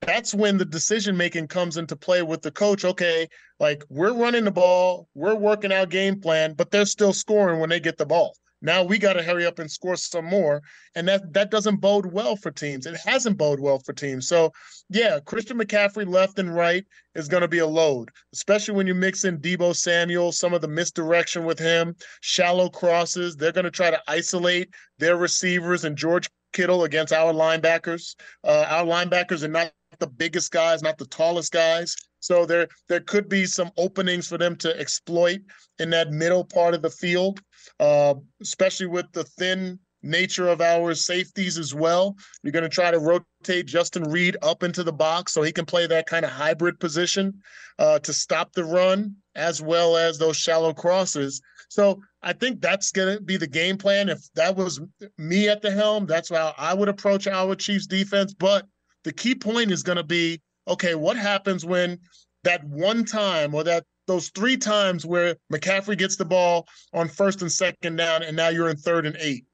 [0.01, 2.85] That's when the decision making comes into play with the coach.
[2.85, 3.29] Okay
[3.61, 7.71] like we're running the ball we're working our game plan but they're still scoring when
[7.71, 10.63] they get the ball now we got to hurry up and score some more,
[10.95, 12.87] and that that doesn't bode well for teams.
[12.87, 14.29] It hasn't bode well for teams.
[14.29, 14.53] So,
[14.89, 18.95] yeah, Christian McCaffrey left and right is going to be a load, especially when you
[18.95, 23.37] mix in Deebo Samuel, some of the misdirection with him, shallow crosses.
[23.37, 28.17] They're going to try to isolate their receivers and George Kittle against our linebackers.
[28.45, 31.97] Uh, our linebackers are not the biggest guys, not the tallest guys.
[32.21, 35.41] So there there could be some openings for them to exploit
[35.79, 37.41] in that middle part of the field
[37.79, 42.17] uh, especially with the thin nature of our safeties as well.
[42.43, 45.67] You're going to try to rotate Justin Reid up into the box so he can
[45.67, 47.35] play that kind of hybrid position
[47.79, 51.41] uh, to stop the run as well as those shallow crosses.
[51.69, 54.09] So I think that's going to be the game plan.
[54.09, 54.81] If that was
[55.19, 58.35] me at the helm, that's how I would approach our Chiefs defense.
[58.35, 58.67] But
[59.05, 61.99] the key point is going to be okay, what happens when
[62.45, 67.43] that one time or that those three times where McCaffrey gets the ball on first
[67.43, 69.45] and second down, and now you're in third and eight,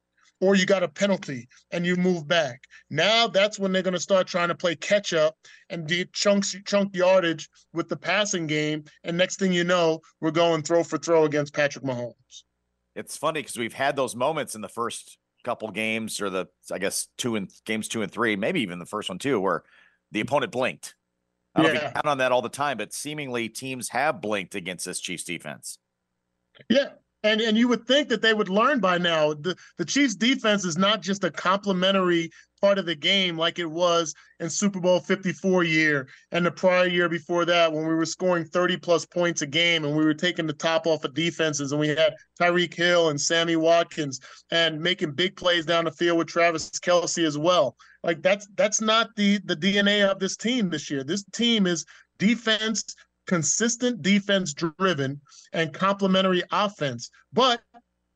[0.40, 2.62] or you got a penalty and you move back.
[2.88, 5.36] Now that's when they're going to start trying to play catch up
[5.70, 8.84] and do chunks chunk yardage with the passing game.
[9.04, 12.44] And next thing you know, we're going throw for throw against Patrick Mahomes.
[12.94, 16.78] It's funny because we've had those moments in the first couple games, or the I
[16.78, 19.64] guess two and games two and three, maybe even the first one too, where
[20.12, 20.94] the opponent blinked
[21.56, 21.92] I don't yeah.
[21.92, 25.78] count on that all the time, but seemingly teams have blinked against this Chiefs defense.
[26.68, 26.90] Yeah.
[27.22, 29.34] And and you would think that they would learn by now.
[29.34, 33.70] The the Chiefs defense is not just a complementary part of the game like it
[33.70, 38.06] was in Super Bowl 54 year and the prior year before that when we were
[38.06, 41.72] scoring 30 plus points a game and we were taking the top off of defenses
[41.72, 46.18] and we had Tyreek Hill and Sammy Watkins and making big plays down the field
[46.18, 47.76] with Travis Kelce as well.
[48.06, 51.02] Like that's that's not the the DNA of this team this year.
[51.02, 51.84] This team is
[52.18, 52.84] defense
[53.26, 55.20] consistent defense driven
[55.52, 57.10] and complementary offense.
[57.32, 57.60] But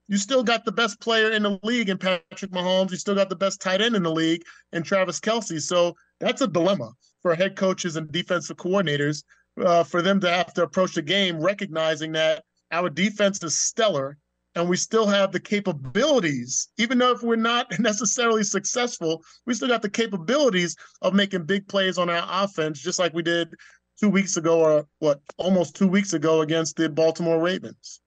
[0.06, 2.92] you still got the best player in the league in Patrick Mahomes.
[2.92, 5.60] You still got the best tight end in the league in Travis Kelce.
[5.60, 9.24] So that's a dilemma for head coaches and defensive coordinators
[9.60, 14.16] uh, for them to have to approach the game recognizing that our defense is stellar
[14.54, 19.68] and we still have the capabilities, even though if we're not necessarily successful, we still
[19.68, 23.54] got the capabilities of making big plays on our offense, just like we did
[23.98, 28.00] two weeks ago or what, almost two weeks ago against the Baltimore Ravens.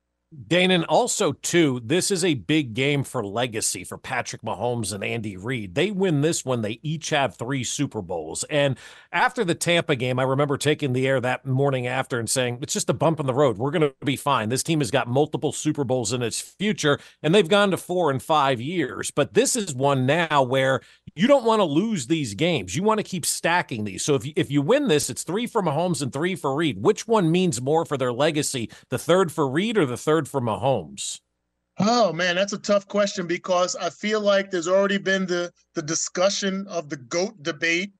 [0.47, 5.37] Danan, also too, this is a big game for legacy for Patrick Mahomes and Andy
[5.37, 5.75] Reid.
[5.75, 8.43] They win this one, they each have three Super Bowls.
[8.45, 8.77] And
[9.11, 12.73] after the Tampa game, I remember taking the air that morning after and saying, it's
[12.73, 13.57] just a bump in the road.
[13.57, 14.49] We're going to be fine.
[14.49, 18.09] This team has got multiple Super Bowls in its future, and they've gone to four
[18.09, 19.11] and five years.
[19.11, 20.81] But this is one now where
[21.15, 22.75] you don't want to lose these games.
[22.75, 24.03] You want to keep stacking these.
[24.03, 26.81] So if you, if you win this, it's three for Mahomes and three for Reid.
[26.81, 28.69] Which one means more for their legacy?
[28.89, 31.19] The third for Reid or the third for Mahomes?
[31.79, 35.81] Oh man, that's a tough question because I feel like there's already been the the
[35.81, 37.91] discussion of the GOAT debate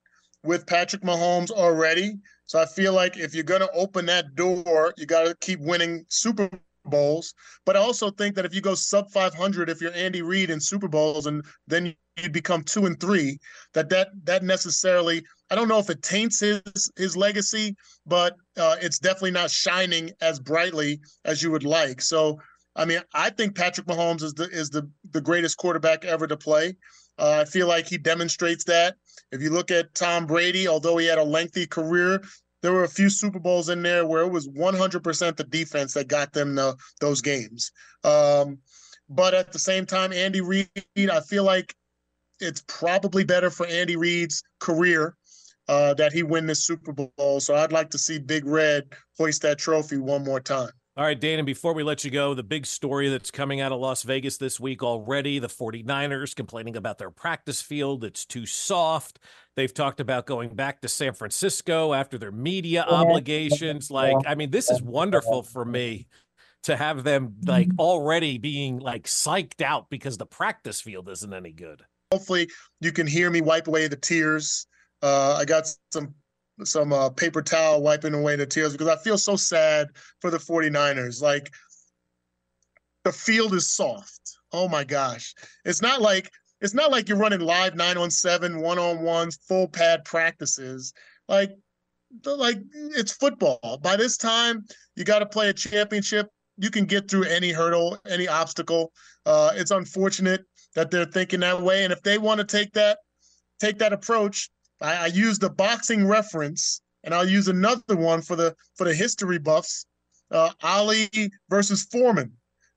[0.44, 2.20] with Patrick Mahomes already.
[2.46, 6.50] So I feel like if you're gonna open that door, you gotta keep winning Super
[6.86, 7.34] Bowls.
[7.66, 10.60] But I also think that if you go sub 500, if you're Andy Reid in
[10.60, 13.40] Super Bowls, and then you become two and three,
[13.74, 17.76] that that that necessarily I don't know if it taints his his legacy,
[18.06, 22.02] but uh, it's definitely not shining as brightly as you would like.
[22.02, 22.40] So,
[22.76, 26.38] I mean, I think Patrick Mahomes is the is the the greatest quarterback ever to
[26.38, 26.76] play.
[27.20, 28.96] Uh, I feel like he demonstrates that.
[29.32, 32.24] If you look at Tom Brady, although he had a lengthy career,
[32.64, 36.07] there were a few Super Bowls in there where it was 100% the defense that
[36.07, 37.72] got them the, those games.
[38.05, 38.57] Um,
[39.09, 41.76] but at the same time, Andy Reid, I feel like
[42.39, 45.18] it's probably better for Andy Reid's career
[45.68, 47.41] uh, that he win this Super Bowl.
[47.41, 48.86] So I'd like to see Big Red
[49.18, 50.72] hoist that trophy one more time.
[50.96, 53.72] All right, Dan, and before we let you go, the big story that's coming out
[53.72, 58.04] of Las Vegas this week already the 49ers complaining about their practice field.
[58.04, 59.18] It's too soft.
[59.56, 63.89] They've talked about going back to San Francisco after their media obligations.
[63.89, 66.06] Like, I mean, this is wonderful for me
[66.64, 71.54] to have them like already being like psyched out because the practice field isn't any
[71.54, 71.82] good.
[72.12, 72.48] Hopefully,
[72.82, 74.68] you can hear me wipe away the tears.
[75.02, 76.14] Uh, I got some
[76.68, 79.89] some uh, paper towel wiping away the tears because I feel so sad
[80.22, 81.22] for the 49ers.
[81.22, 81.51] Like
[83.03, 84.38] the field is soft.
[84.51, 85.34] Oh my gosh.
[85.66, 89.38] It's not like it's not like you're running live nine on seven, one on ones,
[89.47, 90.93] full pad practices.
[91.28, 91.51] Like
[92.26, 93.80] like it's football.
[93.82, 96.30] By this time, you got to play a championship.
[96.57, 98.91] You can get through any hurdle, any obstacle.
[99.26, 100.45] Uh, it's unfortunate
[100.76, 101.84] that they're thinking that way.
[101.84, 102.99] And if they want to take that,
[103.59, 104.49] take that approach,
[104.82, 108.94] I, I used a boxing reference, and I'll use another one for the for the
[108.94, 109.86] history buffs.
[110.32, 111.10] Uh, Ali
[111.50, 112.32] versus Foreman.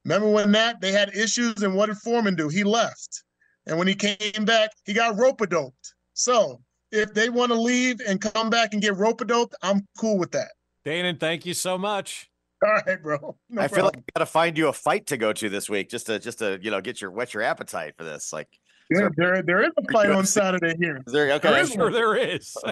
[0.05, 2.49] Remember when that they had issues, and what did Foreman do?
[2.49, 3.25] He left,
[3.67, 5.95] and when he came back, he got rope doped.
[6.13, 6.61] So
[6.93, 10.33] if they want to leave and come back and get rope doped, I'm cool with
[10.33, 10.53] that.
[10.85, 12.31] Danan, thank you so much.
[12.65, 13.37] All right, bro.
[13.51, 13.97] No I feel like.
[13.97, 16.39] I got to find you a fight to go to this week just to just
[16.39, 18.33] to you know get your whet your appetite for this.
[18.33, 21.03] Like, is Yeah, there- there, there is a fight on Saturday here.
[21.07, 21.51] is there okay?
[21.51, 22.57] There is Sure, there is.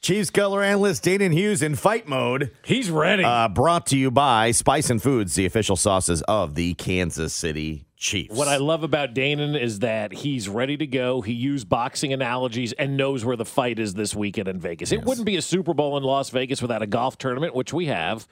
[0.00, 2.50] Chiefs color analyst Danan Hughes in fight mode.
[2.62, 3.24] He's ready.
[3.24, 8.36] Uh, brought to you by Spicin Foods, the official sauces of the Kansas City Chiefs.
[8.36, 11.22] What I love about Danan is that he's ready to go.
[11.22, 14.92] He used boxing analogies and knows where the fight is this weekend in Vegas.
[14.92, 17.86] It wouldn't be a Super Bowl in Las Vegas without a golf tournament, which we
[17.86, 18.28] have,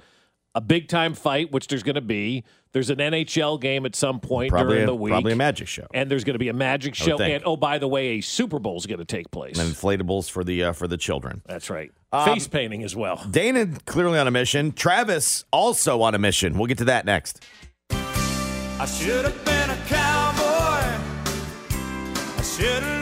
[0.55, 2.45] a big time fight, which there's going to be.
[2.73, 5.13] There's an NHL game at some point probably during a, the week.
[5.13, 5.87] probably a magic show.
[5.93, 7.19] and there's going to be a magic show.
[7.21, 9.59] And oh, by the way, a Super Bowl is going to take place.
[9.59, 11.43] And inflatables for the uh, for the children.
[11.47, 11.93] That's right.
[12.13, 13.25] Um, Face painting as well.
[13.31, 14.73] Dana clearly on a mission.
[14.73, 16.59] Travis also on a mission.
[16.59, 17.45] We'll get to that next.
[17.91, 20.99] I should have been a cowboy.
[22.39, 23.02] I should have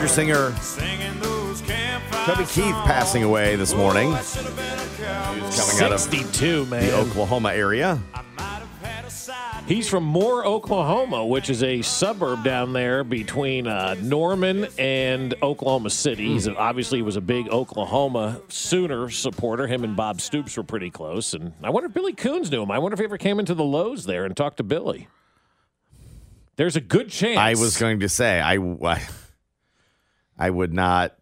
[0.00, 0.50] and Roy.
[0.50, 4.12] Country singer Singing those campfire Toby Keith passing away this morning.
[4.12, 5.56] I should have been a cowboy.
[5.56, 6.86] Coming out of 62, man.
[6.86, 8.00] the Oklahoma area.
[9.66, 15.90] He's from Moore, Oklahoma, which is a suburb down there between uh, Norman and Oklahoma
[15.90, 16.26] City.
[16.26, 19.68] He's a, obviously was a big Oklahoma Sooner supporter.
[19.68, 22.70] Him and Bob Stoops were pretty close, and I wonder if Billy Coons knew him.
[22.72, 25.06] I wonder if he ever came into the Lowe's there and talked to Billy.
[26.56, 27.38] There's a good chance.
[27.38, 29.00] I was going to say I, I,
[30.40, 31.14] I would not.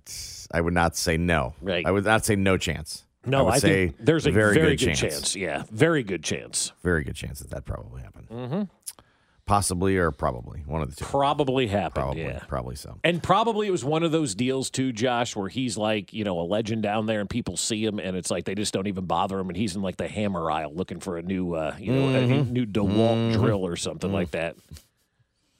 [0.50, 1.54] I would not say no.
[1.60, 1.84] Right.
[1.84, 3.04] I would not say no chance.
[3.26, 3.40] no.
[3.40, 5.00] I would I, say think there's a very, very, good, chance.
[5.00, 5.36] chance.
[5.36, 6.72] Yeah, very good chance.
[6.82, 8.28] Very good chance that that probably happened.
[8.30, 8.62] Mm-hmm.
[9.44, 11.06] Possibly or probably one of the two.
[11.06, 12.04] Probably happened.
[12.04, 12.40] Probably, Yeah.
[12.48, 12.98] probably so.
[13.02, 16.38] And probably it was one of those deals too, Josh, where he's like, you know,
[16.38, 19.06] a legend down there, and people see him, and it's like they just don't even
[19.06, 21.92] bother him, and he's in like the hammer aisle looking for a new, uh, you
[21.92, 23.32] know, a new, DeWalt Mhm.
[23.32, 24.56] drill or something like that.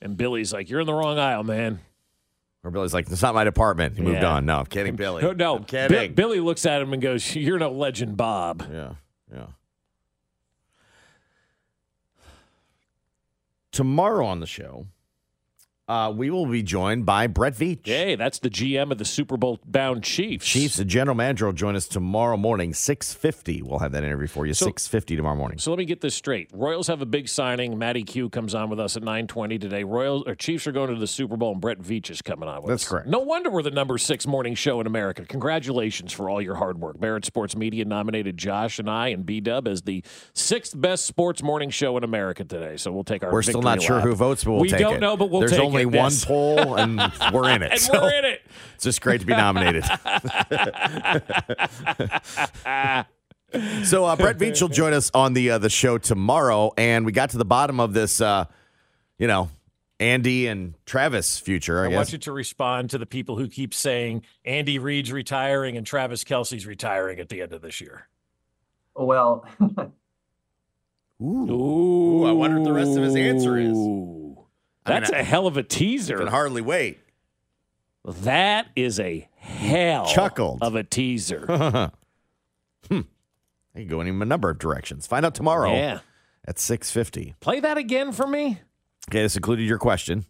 [0.02, 1.80] And Billy's like, "You're in the wrong aisle, man."
[2.68, 4.34] Or Billy's like, "It's not my department." He moved Yeah.
[4.34, 4.44] on.
[4.44, 5.22] No, I'm kidding, Billy.
[5.22, 6.12] No, no, I'm kidding.
[6.12, 8.90] Billy looks at him and goes, "You're no legend, Bob." Yeah,
[9.32, 9.46] yeah.
[13.72, 14.86] Tomorrow on the show,
[15.88, 17.86] uh, we will be joined by Brett Veach.
[17.86, 20.46] Hey, that's the GM of the Super Bowl bound Chiefs.
[20.46, 23.62] Chiefs, the general manager, will join us tomorrow morning, six fifty.
[23.62, 25.58] We'll have that interview for you, So- six fifty tomorrow morning.
[25.58, 26.50] So let me get this straight.
[26.52, 27.78] Royals have a big signing.
[27.78, 29.82] Matty Q comes on with us at 9:20 today.
[29.84, 32.62] Royals or Chiefs are going to the Super Bowl, and Brett Veach is coming on
[32.62, 32.84] with That's us.
[32.84, 33.08] That's correct.
[33.08, 35.24] No wonder we're the number six morning show in America.
[35.24, 37.00] Congratulations for all your hard work.
[37.00, 40.02] Barrett Sports Media nominated Josh and I and B Dub as the
[40.34, 42.76] sixth best sports morning show in America today.
[42.76, 43.32] So we'll take our.
[43.32, 45.00] We're still not sure who votes, but we'll we don't it.
[45.00, 45.86] know, but we'll There's take only it.
[45.86, 46.24] one Yes.
[46.24, 46.98] poll, and
[47.32, 47.72] we're in it.
[47.72, 48.42] And So we're in it.
[48.74, 49.84] It's just great to be nominated.
[53.84, 57.12] so uh, Brett Veach will join us on the uh, the show tomorrow, and we
[57.12, 58.44] got to the bottom of this, uh,
[59.18, 59.50] you know,
[60.00, 61.96] Andy and Travis future, I, I guess.
[61.96, 66.22] want you to respond to the people who keep saying Andy Reid's retiring and Travis
[66.24, 68.08] Kelce's retiring at the end of this year.
[68.94, 69.44] Well,
[71.20, 72.24] Ooh.
[72.26, 73.76] I wonder what the rest of his answer is.
[74.90, 76.18] I That's mean, a hell of a teaser.
[76.18, 76.98] can hardly wait.
[78.04, 80.62] That is a hell chuckled.
[80.62, 81.44] of a teaser.
[82.88, 83.00] hmm.
[83.74, 85.06] I can go in a number of directions.
[85.06, 86.00] Find out tomorrow Yeah.
[86.46, 87.34] at 650.
[87.40, 88.60] Play that again for me.
[89.10, 90.24] Okay, this included your question.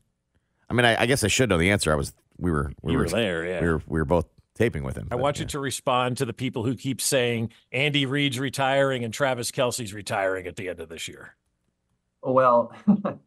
[0.69, 1.93] I mean, I, I guess I should know the answer.
[1.93, 3.61] I was, we were, we You were, were there, yeah.
[3.61, 5.09] We were, we were both taping with him.
[5.11, 9.15] I want you to respond to the people who keep saying Andy Reid's retiring and
[9.15, 11.35] Travis Kelce's retiring at the end of this year.
[12.23, 12.73] well,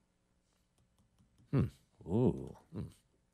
[2.11, 2.55] Ooh.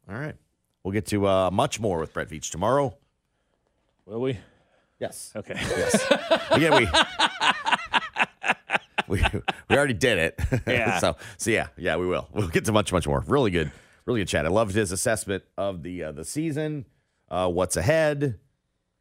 [0.10, 0.36] All right.
[0.84, 2.96] We'll get to uh, much more with Brett Veach tomorrow.
[4.06, 4.38] Will we?
[5.00, 5.32] Yes.
[5.36, 5.56] Okay.
[5.56, 6.12] Yes.
[6.52, 6.88] Again, we,
[9.22, 9.24] we
[9.70, 10.40] we already did it.
[10.66, 11.00] Yeah.
[11.00, 12.30] so so yeah yeah we will.
[12.34, 13.24] We'll get to much much more.
[13.28, 13.72] Really good,
[14.06, 14.46] really good chat.
[14.46, 16.86] I loved his assessment of the uh, the season,
[17.30, 18.40] uh, what's ahead,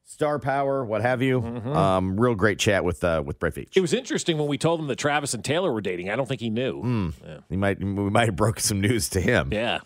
[0.07, 1.42] star power, what have you.
[1.42, 3.76] Um, real great chat with uh, with Brett Veach.
[3.76, 6.09] It was interesting when we told him that Travis and Taylor were dating.
[6.09, 6.80] I don't think he knew.
[6.80, 7.09] Hmm.
[7.24, 7.38] Yeah.
[7.50, 9.52] He might we might have broke some news to him.
[9.52, 9.80] Yeah.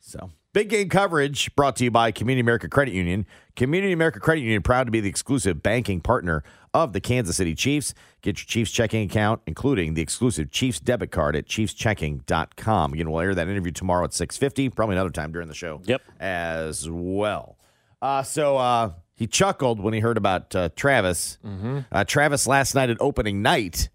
[0.00, 3.26] So big game coverage brought to you by Community America Credit Union.
[3.56, 6.42] Community America Credit Union proud to be the exclusive banking partner
[6.74, 7.94] of the Kansas City Chiefs.
[8.22, 12.92] Get your Chiefs checking account, including the exclusive Chiefs debit card at chiefschecking.com.
[12.92, 15.80] Again, we'll air that interview tomorrow at 650, probably another time during the show.
[15.84, 16.02] Yep.
[16.20, 17.58] As well.
[18.00, 21.38] Uh, so uh, he chuckled when he heard about uh, Travis.
[21.44, 21.80] Mm-hmm.
[21.90, 23.88] Uh, Travis last night at opening night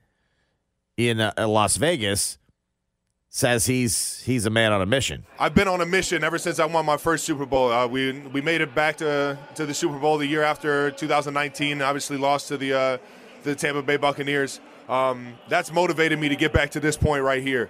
[0.96, 2.38] in uh, Las Vegas
[3.30, 5.26] says he's he's a man on a mission.
[5.40, 7.72] I've been on a mission ever since I won my first Super Bowl.
[7.72, 11.82] Uh, we we made it back to to the Super Bowl the year after 2019.
[11.82, 12.98] Obviously, lost to the uh,
[13.44, 14.60] the Tampa Bay Buccaneers.
[14.90, 17.70] Um, that's motivated me to get back to this point right here.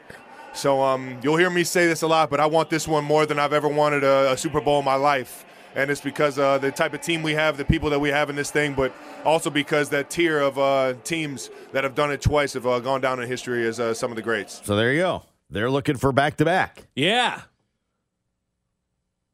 [0.53, 3.25] So um, you'll hear me say this a lot, but I want this one more
[3.25, 5.45] than I've ever wanted a, a Super Bowl in my life.
[5.77, 8.31] And it's because uh, the type of team we have, the people that we have
[8.31, 8.91] in this thing, but
[9.23, 12.99] also because that tier of uh, teams that have done it twice have uh, gone
[12.99, 14.59] down in history as uh, some of the greats.
[14.65, 15.23] So there you go.
[15.51, 16.87] They're looking for back to back.
[16.95, 17.41] Yeah.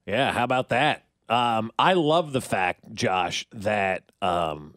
[0.05, 1.05] Yeah, how about that?
[1.29, 4.75] Um, I love the fact, Josh, that um,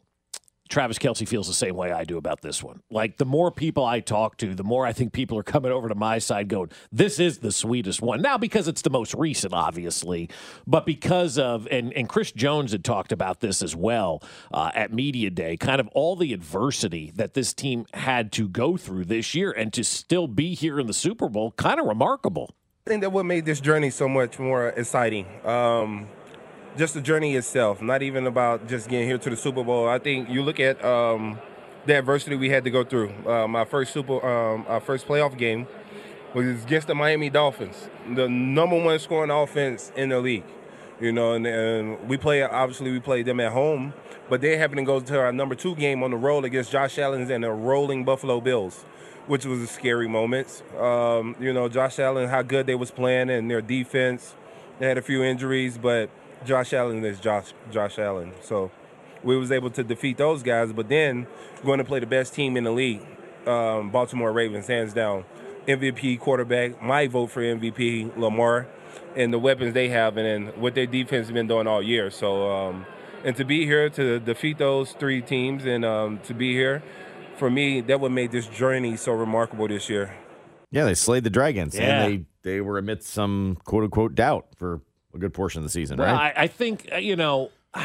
[0.69, 2.81] Travis Kelce feels the same way I do about this one.
[2.91, 5.89] Like, the more people I talk to, the more I think people are coming over
[5.89, 8.21] to my side going, this is the sweetest one.
[8.21, 10.29] Now, because it's the most recent, obviously,
[10.67, 14.93] but because of, and, and Chris Jones had talked about this as well uh, at
[14.93, 19.35] Media Day, kind of all the adversity that this team had to go through this
[19.35, 22.55] year and to still be here in the Super Bowl, kind of remarkable.
[22.87, 25.27] I think that what made this journey so much more exciting.
[25.45, 26.07] Um,
[26.77, 29.89] just the journey itself, not even about just getting here to the Super Bowl.
[29.89, 31.39] I think you look at um,
[31.87, 33.13] the adversity we had to go through.
[33.27, 35.67] Uh, my first Super, um, our first playoff game
[36.35, 40.45] was against the Miami Dolphins, the number one scoring offense in the league.
[41.01, 43.93] You know, and, and we play obviously we played them at home,
[44.31, 46.99] but they happened to go to our number two game on the road against Josh
[46.99, 48.85] Allen and the rolling Buffalo Bills
[49.27, 50.63] which was a scary moment.
[50.79, 54.35] Um, you know, Josh Allen, how good they was playing and their defense.
[54.79, 56.11] They had a few injuries, but
[56.45, 58.33] Josh Allen is Josh Josh Allen.
[58.43, 58.71] So
[59.23, 61.27] we was able to defeat those guys, but then
[61.65, 63.01] going to play the best team in the league,
[63.47, 65.25] um, Baltimore Ravens, hands down.
[65.67, 68.69] MVP quarterback, my vote for MVP, Lamar,
[69.17, 70.25] and the weapons they have, and
[70.55, 72.09] then what their defense has been doing all year.
[72.09, 72.87] So, um,
[73.25, 76.85] and to be here to defeat those three teams and um, to be here,
[77.37, 80.15] for me, that what made this journey so remarkable this year.
[80.71, 82.05] Yeah, they slayed the Dragons, Yeah.
[82.05, 84.81] and they they were amidst some quote unquote doubt for
[85.17, 86.33] a good portion of the season, Well, right?
[86.37, 87.51] I, I think uh, you know.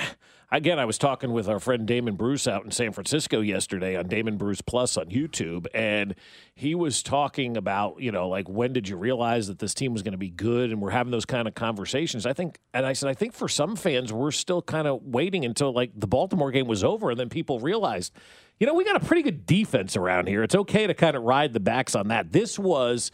[0.54, 4.10] Again, I was talking with our friend Damon Bruce out in San Francisco yesterday on
[4.10, 6.14] Damon Bruce Plus on YouTube, and
[6.54, 10.04] he was talking about, you know, like when did you realize that this team was
[10.04, 10.70] going to be good?
[10.72, 12.26] And we're having those kind of conversations.
[12.26, 15.46] I think, and I said, I think for some fans, we're still kind of waiting
[15.46, 18.12] until like the Baltimore game was over, and then people realized,
[18.60, 20.44] you know, we got a pretty good defense around here.
[20.44, 22.34] It's okay to kind of ride the backs on that.
[22.34, 23.10] This was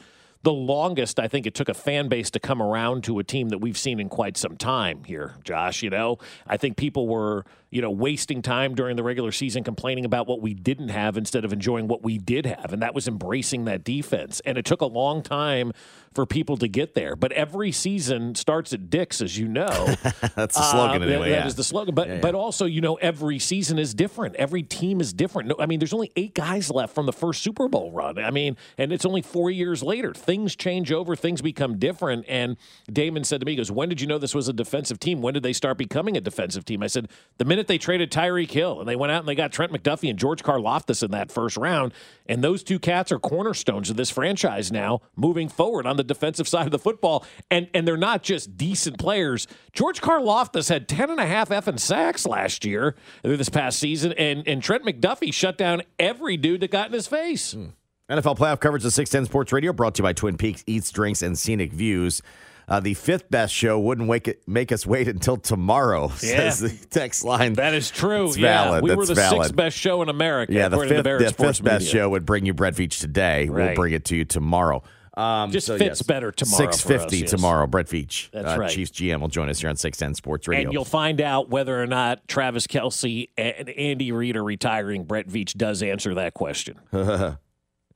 [0.47, 3.49] the longest I think it took a fan base to come around to a team
[3.49, 5.83] that we've seen in quite some time here, Josh.
[5.83, 10.05] You know, I think people were, you know, wasting time during the regular season complaining
[10.05, 12.71] about what we didn't have instead of enjoying what we did have.
[12.71, 14.39] And that was embracing that defense.
[14.45, 15.73] And it took a long time
[16.13, 17.17] for people to get there.
[17.17, 19.67] But every season starts at Dick's, as you know.
[20.35, 21.29] That's the slogan Uh, anyway.
[21.31, 21.47] That yeah.
[21.47, 21.93] is the slogan.
[21.93, 22.19] But Yeah, yeah.
[22.21, 24.35] but also, you know, every season is different.
[24.37, 25.49] Every team is different.
[25.49, 28.17] No, I mean, there's only eight guys left from the first Super Bowl run.
[28.17, 30.13] I mean, and it's only four years later.
[30.13, 32.25] things change over, things become different.
[32.27, 32.57] And
[32.91, 35.21] Damon said to me, he goes, When did you know this was a defensive team?
[35.21, 36.83] When did they start becoming a defensive team?
[36.83, 39.51] I said, The minute they traded Tyreek Hill and they went out and they got
[39.51, 41.93] Trent McDuffie and George Karlaftis in that first round.
[42.25, 46.47] And those two cats are cornerstones of this franchise now moving forward on the defensive
[46.47, 47.25] side of the football.
[47.49, 49.47] And and they're not just decent players.
[49.73, 54.47] George Karlaftis had 10 and a half effing sacks last year, this past season, and,
[54.47, 57.53] and Trent McDuffie shut down every dude that got in his face.
[57.53, 57.67] Hmm.
[58.09, 61.21] NFL playoff coverage of 610 Sports Radio brought to you by Twin Peaks Eats, Drinks,
[61.21, 62.21] and Scenic Views.
[62.69, 66.49] Uh, the fifth best show wouldn't wake it, make us wait until tomorrow, Yeah.
[66.49, 67.53] says the text line.
[67.53, 68.27] That is true.
[68.27, 68.83] It's yeah, valid.
[68.83, 69.43] we were the valid.
[69.43, 70.53] sixth best show in America.
[70.53, 73.49] Yeah, the fifth, Barrett the fifth best show would bring you Brett Veach today.
[73.49, 74.83] We'll bring it to you tomorrow.
[75.17, 77.29] Um, Just fits better tomorrow 650 yes.
[77.31, 77.65] tomorrow.
[77.67, 78.69] Brett Veach, That's uh, right.
[78.69, 80.65] Chiefs GM, will join us here on 610 Sports Radio.
[80.65, 85.05] And you'll find out whether or not Travis Kelce and Andy Reid are retiring.
[85.05, 86.79] Brett Veach does answer that question.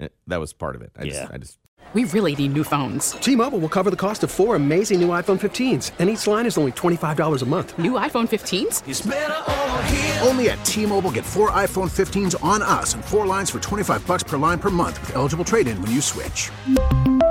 [0.01, 0.91] Eh, that was part of it.
[0.99, 1.11] I Yeah.
[1.21, 1.57] just, I just
[1.93, 3.11] We really need new phones.
[3.19, 6.57] T-Mobile will cover the cost of four amazing new iPhone 15s, and each line is
[6.57, 7.77] only $25 a month.
[7.77, 8.81] New iPhone 15s?
[10.25, 14.23] Only at T-Mobile, get four iPhone 15s on us and four lines for 25 bucks
[14.23, 16.49] per line per month with eligible trade-in when you switch.